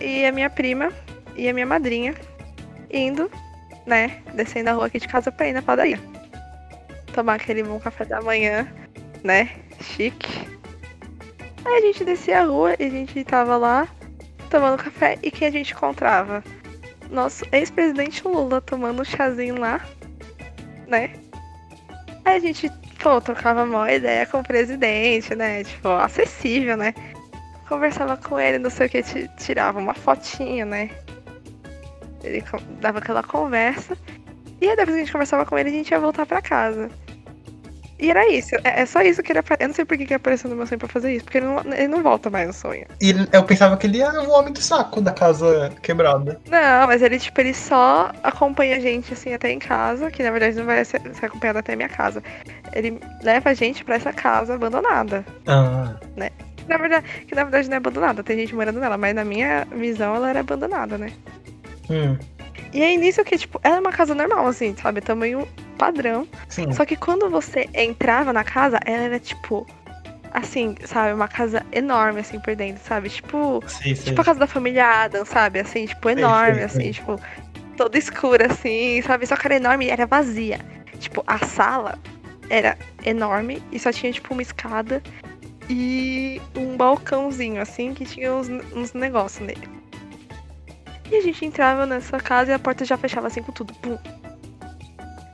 [0.00, 0.92] E a minha prima
[1.36, 2.14] e a minha madrinha
[2.90, 3.30] indo
[3.86, 5.98] né, descendo a rua aqui de casa pra ir na padaria.
[7.14, 8.66] Tomar aquele bom café da manhã,
[9.22, 10.48] né, chique.
[11.64, 13.88] Aí a gente descia a rua e a gente tava lá
[14.50, 16.42] tomando café e quem a gente encontrava?
[17.10, 19.80] Nosso ex-presidente Lula tomando um chazinho lá,
[20.88, 21.12] né?
[22.24, 22.70] Aí a gente,
[23.02, 26.94] pô, trocava uma ideia com o presidente, né, tipo, acessível, né?
[27.68, 30.90] Conversava com ele, não sei o que, ti- tirava uma fotinha, né?
[32.22, 32.42] Ele
[32.80, 33.96] dava aquela conversa.
[34.60, 36.88] E aí depois que a gente conversava com ele, a gente ia voltar pra casa.
[37.98, 38.54] E era isso.
[38.64, 40.56] É, é só isso que ele apa- Eu não sei por que que apareceu no
[40.56, 41.24] meu sonho pra fazer isso.
[41.24, 42.84] Porque ele não, ele não volta mais no sonho.
[43.00, 46.40] E ele- eu pensava que ele era o homem do saco da casa quebrada.
[46.50, 50.10] Não, mas ele, tipo, ele só acompanha a gente, assim, até em casa.
[50.10, 52.22] Que na verdade não vai ser, ser acompanhado até a minha casa.
[52.72, 55.24] Ele leva a gente pra essa casa abandonada.
[55.46, 55.94] Ah.
[56.56, 58.22] Que na verdade, que na verdade não é abandonada.
[58.22, 58.96] Tem gente morando nela.
[58.98, 61.12] Mas na minha visão, ela era abandonada, né?
[61.90, 62.16] Hum.
[62.72, 65.00] E aí nisso que, tipo, ela é uma casa normal, assim, sabe?
[65.00, 65.46] Tamanho
[65.82, 66.28] padrão.
[66.48, 66.70] Sim.
[66.72, 69.66] Só que quando você entrava na casa, ela era tipo.
[70.30, 71.12] Assim, sabe?
[71.12, 73.10] Uma casa enorme, assim, por dentro, sabe?
[73.10, 73.62] Tipo.
[73.66, 74.06] Sei, sei.
[74.06, 75.58] Tipo a casa da família Adam, sabe?
[75.58, 77.20] Assim, tipo, enorme, sei, assim, tipo.
[77.76, 79.26] Toda escura, assim, sabe?
[79.26, 80.60] Só que era enorme e era vazia.
[80.98, 81.98] Tipo, a sala
[82.48, 85.02] era enorme e só tinha, tipo, uma escada
[85.68, 89.68] e um balcãozinho, assim, que tinha uns, uns negócios nele.
[91.10, 93.74] E a gente entrava nessa casa e a porta já fechava assim com tudo.
[93.74, 93.98] Pum.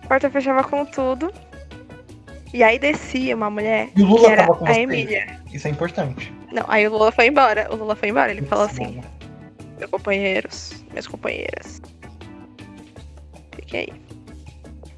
[0.09, 1.31] A porta fechava com tudo.
[2.55, 4.73] E aí descia uma mulher E o que Lula era tava com a?
[4.73, 5.39] Emília.
[5.53, 6.33] Isso é importante.
[6.51, 7.69] Não, aí o Lula foi embora.
[7.71, 8.31] O Lula foi embora.
[8.31, 9.03] Ele falou assim:
[9.79, 11.83] Meus companheiros, minhas companheiras.
[13.55, 13.93] Fiquem aí.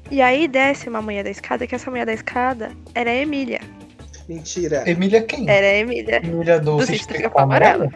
[0.09, 3.59] E aí desce uma mulher da escada, que essa mulher da escada era a Emília.
[4.29, 4.89] Mentira.
[4.89, 5.49] Emília quem?
[5.49, 6.21] Era a Emília.
[6.23, 7.91] Emília do, do Sítio Pica-Pau Amarelo.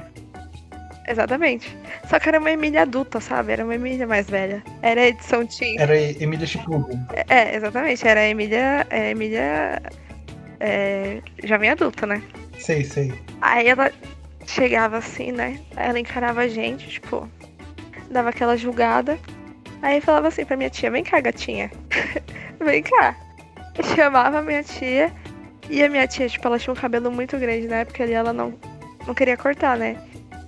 [1.08, 1.76] Exatamente.
[2.10, 3.54] Só que era uma Emília adulta, sabe?
[3.54, 4.64] Era uma Emília mais velha.
[4.82, 5.80] Era a edição Teen.
[5.80, 6.98] Era Emília Chipludo.
[7.30, 8.08] É, exatamente.
[8.08, 8.88] Era a Emília.
[8.90, 9.82] É, a Emília.
[10.60, 12.22] É, jovem adulta, né?
[12.58, 13.14] Sei, sei.
[13.42, 13.92] Aí ela
[14.48, 15.60] chegava assim, né?
[15.76, 17.30] Ela encarava a gente, tipo,
[18.10, 19.20] dava aquela julgada.
[19.82, 21.70] Aí falava assim pra minha tia, vem cá, gatinha.
[22.60, 23.16] vem cá.
[23.96, 25.12] Chamava a minha tia.
[25.70, 28.32] E a minha tia, tipo, ela tinha um cabelo muito grande na época ali, ela
[28.32, 28.54] não,
[29.06, 29.98] não queria cortar, né?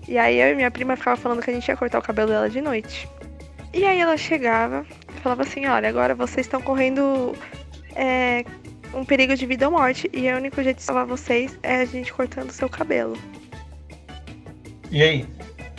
[0.08, 2.30] E aí eu e minha prima ficava falando que a gente ia cortar o cabelo
[2.30, 3.10] dela de noite.
[3.74, 7.36] E aí ela chegava e falava assim, olha, agora vocês estão correndo
[7.96, 8.46] é,
[8.94, 10.10] um perigo de vida ou morte.
[10.14, 13.18] E o único jeito de salvar vocês é a gente cortando o seu cabelo.
[14.90, 15.26] E aí?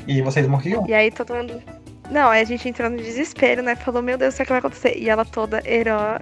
[0.06, 0.86] E vocês morriam?
[0.86, 1.62] E aí todo mundo.
[2.10, 3.74] Não, aí a gente entrou no desespero, né?
[3.76, 4.96] Falou, meu Deus, o que vai acontecer?
[4.96, 6.18] E ela toda heró...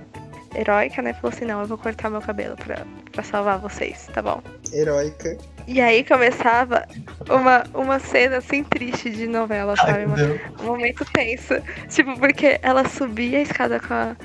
[0.56, 1.12] heróica, né?
[1.14, 2.78] Falou assim, não, eu vou cortar meu cabelo pra,
[3.12, 4.42] pra salvar vocês, tá bom?
[4.72, 5.36] Heróica.
[5.66, 6.86] E aí começava
[7.28, 10.04] uma, uma cena assim triste de novela, sabe?
[10.06, 10.16] Uma-
[10.62, 11.54] um momento tenso.
[11.88, 14.16] Tipo, porque ela subia a escada com a,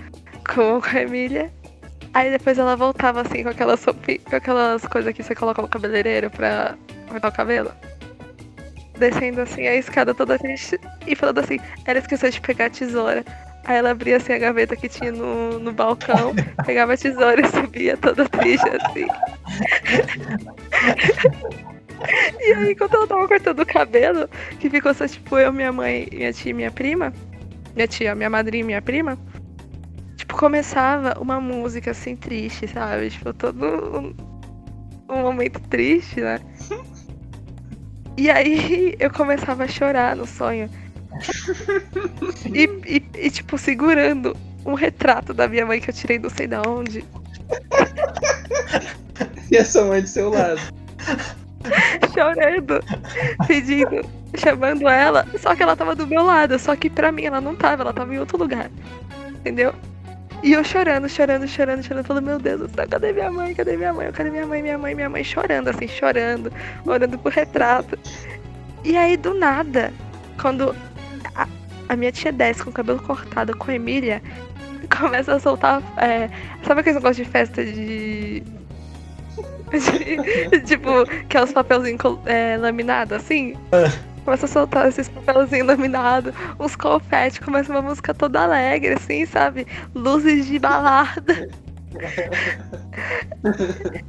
[0.54, 1.52] com, a Emília.
[2.14, 5.68] Aí depois ela voltava assim com aquelas, roupi- com aquelas coisas que você coloca no
[5.68, 6.76] cabeleireiro pra
[7.10, 7.72] cortar o cabelo.
[8.98, 13.26] Descendo assim a escada toda triste e falando assim, ela esqueceu de pegar a tesoura.
[13.64, 16.34] Aí ela abria assim a gaveta que tinha no, no balcão,
[16.66, 19.08] pegava a tesoura e subia toda triste assim.
[22.40, 24.28] E aí, quando ela tava cortando o cabelo,
[24.60, 27.14] que ficou só tipo eu, minha mãe, minha tia e minha prima,
[27.76, 29.18] minha tia, minha madrinha e minha prima,
[30.16, 33.12] tipo, começava uma música assim triste, sabe?
[33.12, 34.16] Tipo, todo um,
[35.10, 36.40] um momento triste, né?
[38.18, 40.70] E aí eu começava a chorar no sonho.
[42.54, 46.48] E, e- e, tipo, segurando um retrato da minha mãe que eu tirei não sei
[46.48, 47.04] da onde.
[49.52, 50.60] E a sua mãe do seu lado.
[52.14, 52.84] chorando,
[53.48, 54.02] pedindo,
[54.36, 55.26] chamando ela.
[55.40, 57.94] Só que ela tava do meu lado, só que pra mim ela não tava, ela
[57.94, 58.70] tava em outro lugar.
[59.30, 59.74] Entendeu?
[60.44, 63.54] E eu chorando, chorando, chorando, chorando, falando, meu Deus do céu, cadê minha mãe?
[63.54, 64.12] Cadê minha mãe?
[64.12, 64.62] Cadê minha mãe?
[64.64, 66.52] Minha mãe, minha mãe chorando, assim, chorando,
[66.86, 67.98] olhando pro retrato.
[68.84, 69.94] E aí, do nada,
[70.42, 70.76] quando
[71.94, 74.22] a, minha tia desce com o cabelo cortado com a Emília,
[75.00, 75.82] começa a soltar.
[75.98, 76.30] é,
[76.66, 78.42] sabe aqueles negócios de festa de.
[78.42, 78.52] de-
[80.68, 83.56] tipo, que é os papelzinhos col- é, laminados assim?
[84.26, 89.66] começa a soltar esses papelzinhos laminados, uns confetes, começa uma música toda alegre, assim, sabe?
[89.96, 91.50] Luzes de balada.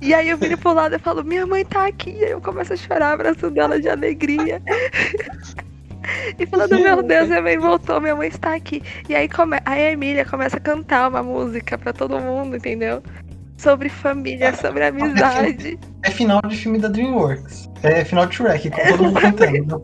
[0.01, 2.11] E aí eu viro pro lado e falo, minha mãe tá aqui.
[2.11, 4.63] E aí eu começo a chorar, abraçando ela de alegria.
[6.39, 8.83] E falando, meu Deus, minha mãe voltou, minha mãe está aqui.
[9.09, 9.59] E aí, come...
[9.65, 13.03] aí a Emília começa a cantar uma música pra todo mundo, entendeu?
[13.57, 15.79] Sobre família, sobre amizade.
[16.03, 17.71] É final de filme da DreamWorks.
[17.83, 19.83] É final de Shrek, com todo mundo cantando.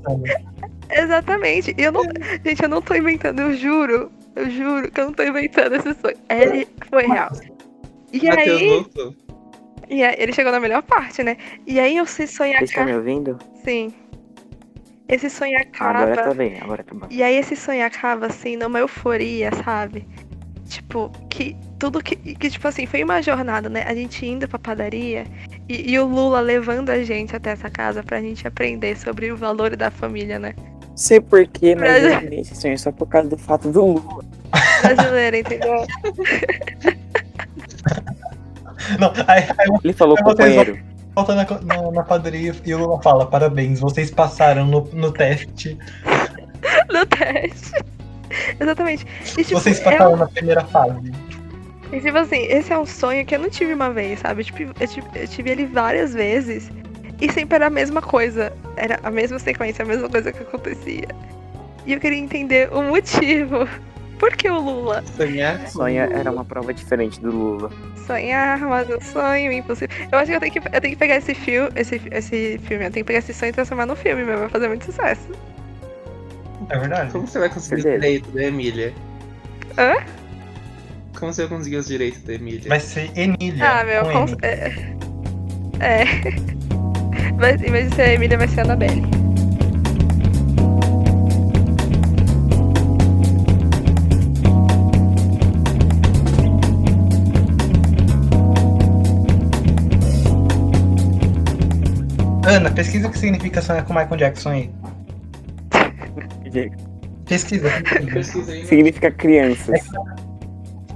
[0.90, 1.74] Exatamente.
[1.78, 2.02] Eu não.
[2.44, 4.10] Gente, eu não tô inventando, eu juro.
[4.34, 6.16] Eu juro que eu não tô inventando esse sonho.
[6.28, 7.30] Ele foi real.
[8.12, 9.14] E Matheus aí, voltou.
[9.88, 11.36] e aí, ele chegou na melhor parte, né?
[11.66, 13.38] E aí eu sei sonhar Vocês estão me ouvindo?
[13.64, 13.92] Sim.
[15.08, 16.28] Esse sonho Agora acaba.
[16.28, 17.06] tá bem, agora tá bom.
[17.10, 20.06] E aí esse sonho acaba, assim, numa euforia, sabe?
[20.66, 23.84] Tipo, que tudo que, que, tipo assim, foi uma jornada, né?
[23.86, 25.24] A gente indo pra padaria
[25.66, 29.36] e, e o Lula levando a gente até essa casa pra gente aprender sobre o
[29.36, 30.54] valor da família, né?
[30.94, 34.24] Sei porquê, mas Mas- eu esse sonho só por causa do fato do Lula.
[34.82, 35.86] Brasileira, entendeu?
[38.98, 40.78] Não, aí, aí Ele falou companheiro.
[41.18, 45.76] Volta na, na, na padaria e o Lula fala: parabéns, vocês passaram no, no teste.
[46.92, 47.72] No teste.
[48.60, 49.06] Exatamente.
[49.36, 51.12] E, tipo, vocês é passaram na primeira fase.
[51.92, 54.44] E tipo assim, esse é um sonho que eu não tive uma vez, sabe?
[54.44, 56.70] Tipo, eu tive, eu tive ele várias vezes
[57.20, 58.52] e sempre era a mesma coisa.
[58.76, 61.08] Era a mesma sequência, a mesma coisa que acontecia.
[61.86, 63.66] E eu queria entender o motivo.
[64.18, 65.02] Por que o Lula?
[65.16, 65.90] Sonhar Lula.
[65.90, 67.70] era uma prova diferente do Lula.
[68.06, 69.96] Sonhar, mas um sonho impossível.
[70.10, 72.86] Eu acho que eu tenho que, eu tenho que pegar esse, fio, esse, esse filme,
[72.86, 74.38] eu tenho que pegar esse sonho e transformar num filme, meu.
[74.38, 75.28] Vai fazer muito sucesso.
[76.70, 77.12] É verdade.
[77.12, 78.00] Como você vai conseguir os Certeza.
[78.06, 78.92] direitos da Emília?
[79.78, 79.94] Hã?
[81.18, 82.68] Como você vai conseguir os direitos da Emília?
[82.68, 83.64] Vai ser Emília.
[83.64, 84.24] Ah, meu, com.
[84.26, 84.36] M.
[84.42, 84.98] é.
[85.80, 86.04] É.
[87.36, 89.02] Vai, em vez de ser a Emília, vai ser a Annabelle.
[102.48, 104.70] Ana, pesquisa o que significa sonhar com Michael Jackson aí.
[107.26, 107.68] Pesquisa.
[108.48, 108.64] aí.
[108.66, 109.80] Significa crianças.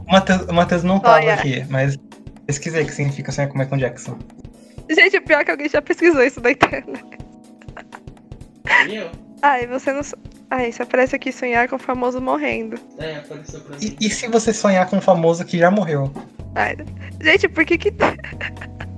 [0.06, 1.34] O Matheus- O não tava Olha.
[1.34, 1.96] aqui, mas
[2.46, 4.18] pesquisei o que significa sonhar com Michael Jackson.
[4.90, 7.02] Gente, o pior é que alguém já pesquisou isso na internet.
[8.88, 9.10] E eu?
[9.42, 10.00] Ai, você não.
[10.50, 12.78] Ai, isso aparece aqui sonhar com o famoso morrendo.
[12.98, 13.96] É, apareceu pra E, mim.
[14.00, 16.12] e se você sonhar com um famoso que já morreu?
[16.54, 16.76] Ai,
[17.22, 17.92] gente, por que que.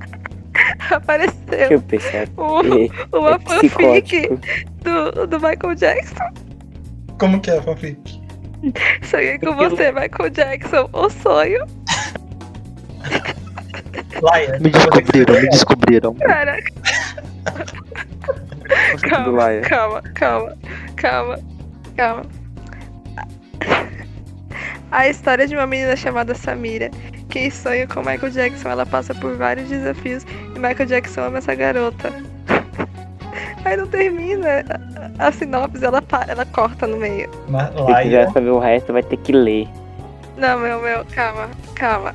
[0.90, 2.26] Apareceu Deixa eu pensar.
[2.36, 4.28] o- É, uma é fanfic
[4.82, 6.24] do, do Michael Jackson.
[7.18, 8.20] Como que é, fanfic?
[9.02, 10.88] Sonhei com você, Michael Jackson.
[10.92, 11.64] O sonho.
[14.22, 14.58] Laia.
[14.60, 16.14] Me descobriram, me descobriram.
[16.14, 16.72] Caraca,
[19.08, 19.60] calma, Laia.
[19.62, 20.56] calma, calma,
[20.96, 21.38] calma,
[21.96, 22.22] calma.
[24.90, 26.90] A história de uma menina chamada Samira,
[27.34, 28.68] que sonha com Michael Jackson.
[28.68, 30.22] Ela passa por vários desafios
[30.54, 32.12] e Michael Jackson ama essa garota.
[33.64, 34.64] Aí não termina
[35.18, 37.28] a, a sinopse, ela, ela corta no meio.
[37.48, 39.68] Ma- Se quiser saber o resto, vai ter que ler.
[40.36, 42.14] Não, meu, meu, calma, calma.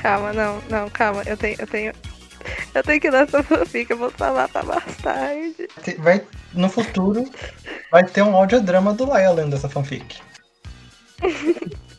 [0.00, 1.22] Calma, não, não, calma.
[1.26, 1.92] Eu tenho, eu tenho.
[2.74, 5.68] Eu tenho que ler essa fanfic, eu vou falar pra mais tarde.
[5.98, 6.22] Vai,
[6.54, 7.28] no futuro,
[7.92, 10.16] vai ter um audiodrama do Laia lendo essa fanfic.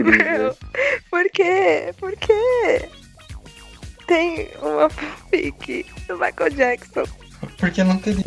[0.00, 0.56] Meu,
[1.10, 1.92] por quê?
[1.98, 2.88] Por quê?
[4.06, 7.04] Tem uma fanfic do Michael Jackson.
[7.58, 8.24] Porque não teria.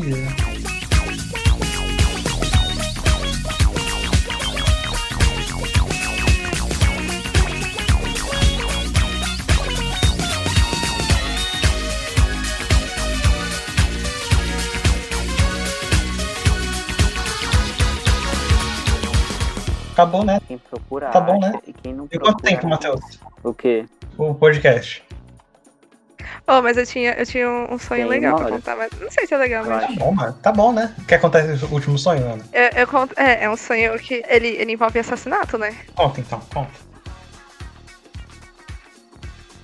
[19.92, 20.40] Acabou, né?
[20.48, 21.60] Quem procura Tá bom, né?
[21.68, 23.02] E quem não E procura, quanto tempo, Matheus?
[23.44, 23.86] O quê?
[24.18, 25.04] O podcast.
[26.48, 28.56] Oh, mas eu tinha, eu tinha um sonho Tem legal pra hora.
[28.56, 29.86] contar, mas não sei se é legal, mas.
[29.88, 30.34] Tá bom, mano.
[30.42, 30.96] Tá bom, né?
[31.08, 32.44] Quer contar esse último sonho, Ana?
[32.52, 35.76] Eu, eu conto, é, é um sonho que ele, ele envolve assassinato, né?
[35.96, 36.72] Conta então, conta.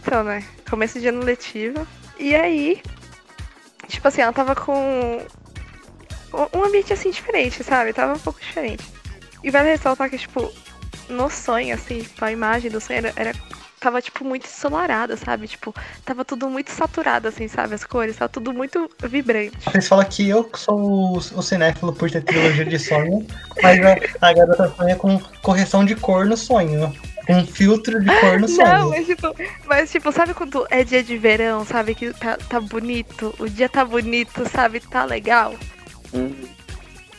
[0.01, 0.43] Então, né?
[0.69, 1.85] Começo de ano letivo.
[2.19, 2.81] E aí,
[3.87, 5.21] tipo assim, ela tava com
[6.53, 7.91] um ambiente assim diferente, sabe?
[7.93, 8.85] Tava um pouco diferente.
[9.43, 10.51] E vale ressaltar que, tipo,
[11.09, 13.33] no sonho, assim, tipo, a imagem do sonho era, era-
[13.79, 15.47] tava, tipo, muito ensolarada, sabe?
[15.47, 15.73] Tipo,
[16.03, 17.75] tava tudo muito saturado, assim, sabe?
[17.75, 19.55] As cores, tava tudo muito vibrante.
[19.65, 23.25] Vocês falam que eu que sou o, o cinéfilo por ter trilogia de sonho,
[23.61, 26.91] mas a, a garota sonha com correção de cor no sonho.
[27.29, 28.67] Um filtro de cor no sonho.
[28.67, 29.35] Não, mas tipo,
[29.65, 31.93] mas tipo, sabe quando é dia de verão, sabe?
[31.93, 34.79] Que tá, tá bonito, o dia tá bonito, sabe?
[34.79, 35.53] Tá legal.
[36.13, 36.33] Uhum.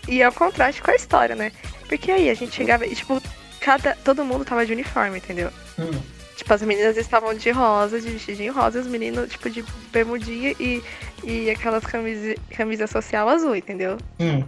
[0.08, 1.52] E é o contraste com a história, né?
[1.88, 3.20] Porque aí a gente chegava e, tipo,
[3.60, 5.50] cada, todo mundo tava de uniforme, entendeu?
[5.78, 5.98] Hum.
[6.36, 10.54] Tipo, as meninas estavam de rosa, de vestidinho rosa, e os meninos, tipo, de bermudinha
[10.60, 10.82] e,
[11.24, 13.98] e aquelas camisa, camisa social azul, entendeu?
[14.20, 14.44] Hum.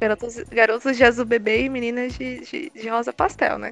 [0.00, 3.70] Garotos, garotos de azul bebê e meninas de, de, de rosa pastel, né?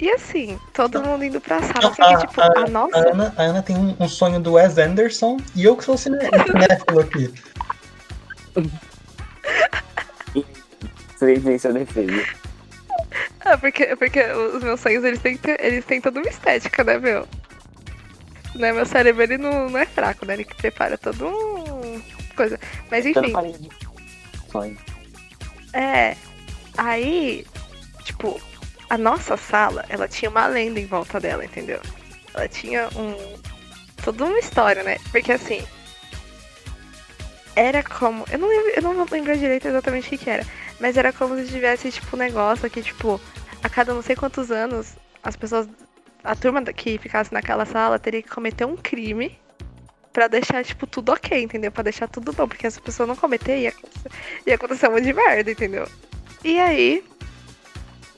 [0.00, 3.10] E assim, todo mundo indo pra sala, só que, tipo, a A nossa.
[3.10, 7.00] Ana, a Ana tem um, um sonho do Wes Anderson e eu que sou cinéfilo
[7.00, 7.32] aqui.
[11.20, 12.24] Tem seu defesa.
[13.40, 17.28] Ah, porque, porque os meus sonhos, eles têm, eles têm toda uma estética, né, meu?
[18.54, 20.34] Né, meu cérebro, ele não, não é fraco, né?
[20.34, 22.02] Ele que prepara todo um...
[22.34, 22.58] coisa.
[22.90, 23.70] Mas não enfim,
[24.50, 24.78] sonho.
[25.72, 26.16] é...
[26.76, 27.46] Aí,
[28.04, 28.40] tipo,
[28.88, 31.80] a nossa sala, ela tinha uma lenda em volta dela, entendeu?
[32.34, 33.14] Ela tinha um...
[34.02, 34.98] toda uma história, né?
[35.10, 35.62] Porque assim...
[37.56, 38.24] Era como...
[38.30, 40.46] Eu não lembro, eu não vou lembrar direito exatamente o que que era.
[40.80, 43.20] Mas era como se tivesse, tipo, um negócio que, tipo,
[43.62, 45.68] a cada não sei quantos anos, as pessoas.
[46.24, 49.38] A turma que ficasse naquela sala teria que cometer um crime
[50.12, 51.70] pra deixar, tipo, tudo ok, entendeu?
[51.72, 52.46] Pra deixar tudo bom.
[52.48, 53.72] Porque se a pessoa não cometer, ia
[54.46, 55.86] ia acontecer um monte de merda, entendeu?
[56.44, 57.04] E aí,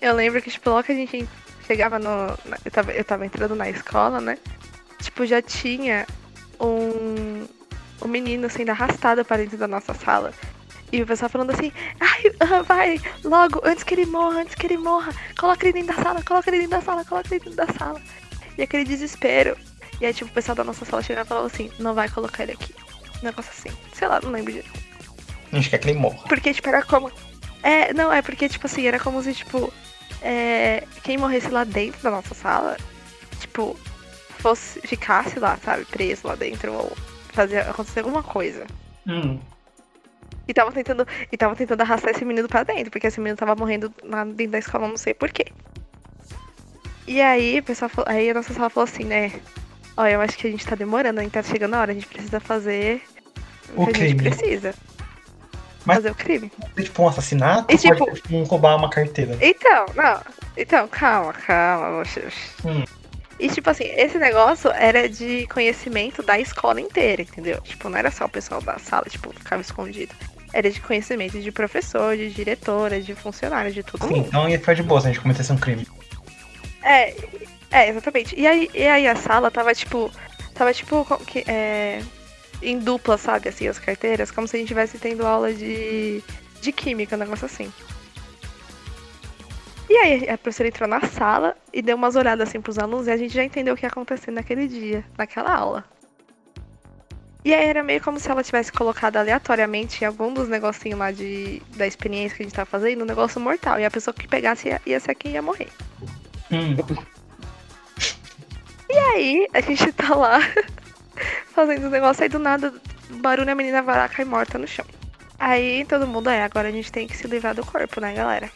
[0.01, 1.29] eu lembro que, tipo, logo que a gente
[1.67, 2.27] chegava no.
[2.45, 4.39] na- eu, tava, eu tava entrando na escola, né?
[5.01, 6.07] Tipo, já tinha
[6.61, 7.47] um.
[8.05, 10.33] Um menino sendo arrastado para dentro da nossa sala.
[10.91, 12.12] E o pessoal falando assim, ah,
[12.67, 16.23] vai, logo, antes que ele morra, antes que ele morra, coloca ele dentro da sala,
[16.23, 18.01] coloca ele dentro da sala, coloca ele dentro da sala.
[18.57, 19.57] E aquele desespero.
[20.01, 22.43] E aí, tipo, o pessoal da nossa sala chegava e falava assim, não vai colocar
[22.43, 22.75] ele aqui.
[23.23, 23.77] Um negócio assim.
[23.95, 24.83] Sei lá, não lembro direito.
[25.53, 26.19] A gente quer que ele morra.
[26.29, 27.11] Porque, tipo, era como.
[27.63, 29.73] É, não, é porque, tipo assim, era como se, tipo,
[30.21, 32.77] é, quem morresse lá dentro da nossa sala,
[33.39, 33.79] tipo,
[34.39, 36.97] fosse, ficasse lá, sabe, preso lá dentro, ou
[37.33, 38.67] fazer acontecer alguma coisa.
[39.07, 39.39] Hum.
[40.53, 43.55] E tava tentando, e tava tentando arrastar esse menino pra dentro, porque esse menino tava
[43.57, 45.47] morrendo lá dentro da escola, não sei porquê.
[47.07, 49.33] E aí, o pessoal falou, aí a nossa sala falou assim, né?
[49.97, 51.95] Ó, eu acho que a gente tá demorando, a gente tá chegando a hora, a
[51.95, 53.01] gente precisa fazer
[53.75, 54.37] O que a gente crime.
[54.37, 54.75] precisa.
[55.87, 56.53] Mas- Fazer o crime.
[56.77, 59.39] É tipo um assassinato E, pode tipo- ser tipo um roubar uma carteira?
[59.41, 60.21] Então, não.
[60.55, 62.03] Então, calma, calma.
[62.67, 62.85] Hum.
[63.41, 67.59] E tipo assim, esse negócio era de conhecimento da escola inteira, entendeu?
[67.63, 70.15] Tipo, não era só o pessoal da sala, tipo, ficava escondido.
[70.53, 74.27] Era de conhecimento de professor, de diretora, de funcionário, de todo Sim, mundo.
[74.27, 75.87] então ia ficar de boa se a gente cometesse um crime.
[76.83, 77.15] É,
[77.71, 78.39] é, exatamente.
[78.39, 80.11] E aí, e aí a sala tava tipo.
[80.55, 82.03] Tava tipo que, é,
[82.61, 86.23] em dupla, sabe, assim, as carteiras, como se a gente estivesse tendo aula de,
[86.61, 87.73] de química, um negócio assim.
[89.89, 93.11] E aí a professora entrou na sala e deu umas olhadas assim pros alunos e
[93.11, 95.85] a gente já entendeu o que ia acontecer naquele dia, naquela aula.
[97.45, 101.11] E aí era meio como se ela tivesse colocado aleatoriamente em algum dos negocinhos lá
[101.11, 103.81] de, da experiência que a gente tava fazendo, um negócio mortal.
[103.81, 105.69] E a pessoa que pegasse ia, ia ser quem ia morrer.
[106.53, 106.77] Hum.
[108.89, 110.39] E aí, a gente tá lá
[111.53, 112.73] fazendo o negócio, aí do nada,
[113.11, 114.85] barulho, a menina vai lá, cai morta no chão.
[115.39, 118.51] Aí todo mundo, é, agora a gente tem que se livrar do corpo, né, galera?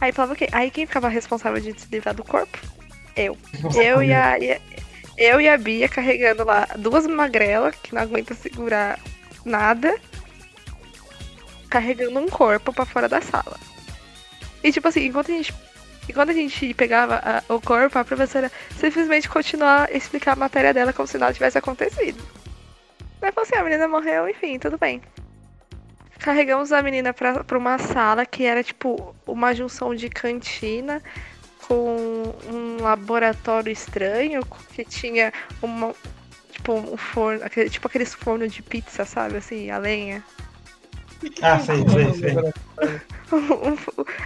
[0.00, 0.48] Aí falava o quê?
[0.52, 2.56] Aí quem ficava responsável de se livrar do corpo?
[3.16, 3.36] Eu.
[3.74, 4.60] Eu e a, e a-
[5.16, 8.98] eu e a Bia carregando lá duas magrelas que não aguentam segurar
[9.44, 9.94] nada,
[11.70, 13.58] carregando um corpo pra fora da sala.
[14.62, 15.54] E tipo assim, enquanto a gente,
[16.08, 20.72] enquanto a gente pegava a- o corpo, a professora simplesmente continuava a explicar a matéria
[20.72, 22.22] dela como se nada tivesse acontecido.
[23.20, 25.00] Aí falou assim, a menina morreu, enfim, tudo bem.
[26.18, 31.02] Carregamos a menina pra, pra uma sala que era tipo uma junção de cantina
[31.68, 34.42] com um laboratório estranho
[34.74, 35.94] que tinha uma
[36.64, 40.24] tipo um forno, aquele, tipo aqueles fornos de pizza, sabe, assim, a lenha.
[41.42, 42.34] Ah, sei, sei, sei.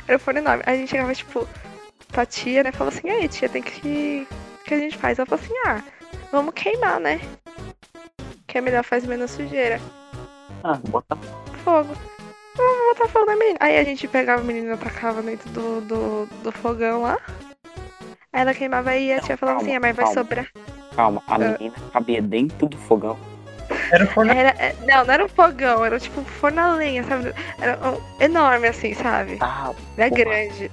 [0.07, 0.63] Era um forno enorme.
[0.67, 1.49] A gente chegava, tipo,
[2.09, 2.73] pra tia, né?
[2.73, 4.27] Falava assim, aí, tia, tem que.
[4.61, 5.19] O que a gente faz?
[5.19, 5.83] Ela falou assim, ah,
[6.31, 7.21] vamos queimar, né?
[8.47, 9.81] Que é melhor, faz menos sujeira.
[10.63, 11.17] Ah, bota
[11.65, 11.95] Fogo.
[12.99, 13.59] Botar fogo na menina.
[13.61, 17.19] Aí a gente pegava a menina e tacava dentro do, do, do fogão lá.
[18.33, 20.15] Aí ela queimava e a tia falava assim, ah, mas vai calma.
[20.21, 20.49] sobrar.
[20.95, 21.39] Calma, a Ah.
[21.39, 23.19] menina cabia dentro do fogão.
[23.91, 24.33] Era o forno.
[24.33, 27.35] Era, é, não, não era um fogão, era tipo um forno a lenha, sabe?
[27.59, 29.39] Era um, enorme assim, sabe?
[29.41, 30.25] Ah, Era porra.
[30.25, 30.71] grande.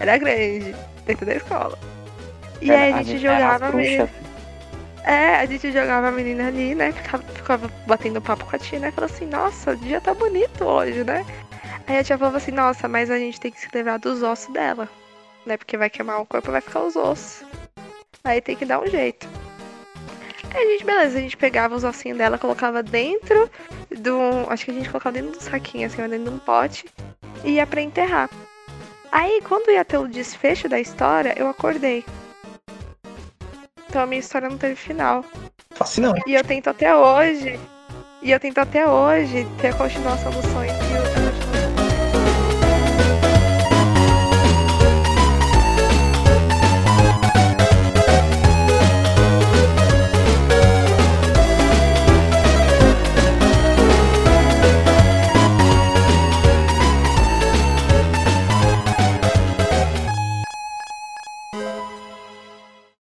[0.00, 0.74] Era grande.
[1.06, 1.78] Dentro da escola.
[2.60, 4.10] E era- aí a gente era jogava a menina.
[5.04, 6.92] É, a gente jogava a menina ali, né?
[6.92, 8.90] Ficava, ficava batendo papo com a tia, né?
[8.90, 11.24] Falou assim, nossa, o dia tá bonito hoje, né?
[11.86, 14.52] Aí a tia falava assim, nossa, mas a gente tem que se livrar dos ossos
[14.52, 14.88] dela.
[15.44, 15.56] Né?
[15.56, 17.44] Porque vai queimar o corpo vai ficar os ossos.
[18.24, 19.28] Aí tem que dar um jeito.
[20.52, 23.50] Aí a gente, beleza, a gente pegava os ossinhos dela, colocava dentro
[23.90, 24.18] do.
[24.48, 26.86] Acho que a gente colocava dentro do saquinho, assim, dentro de um pote,
[27.44, 28.30] e ia pra enterrar.
[29.12, 32.04] Aí, quando ia ter o desfecho da história, eu acordei.
[33.88, 35.24] Então a minha história não teve final.
[35.70, 36.22] Fascinante.
[36.26, 37.58] E eu tento até hoje.
[38.22, 41.25] E eu tento até hoje ter a continuação do sonho que eu, eu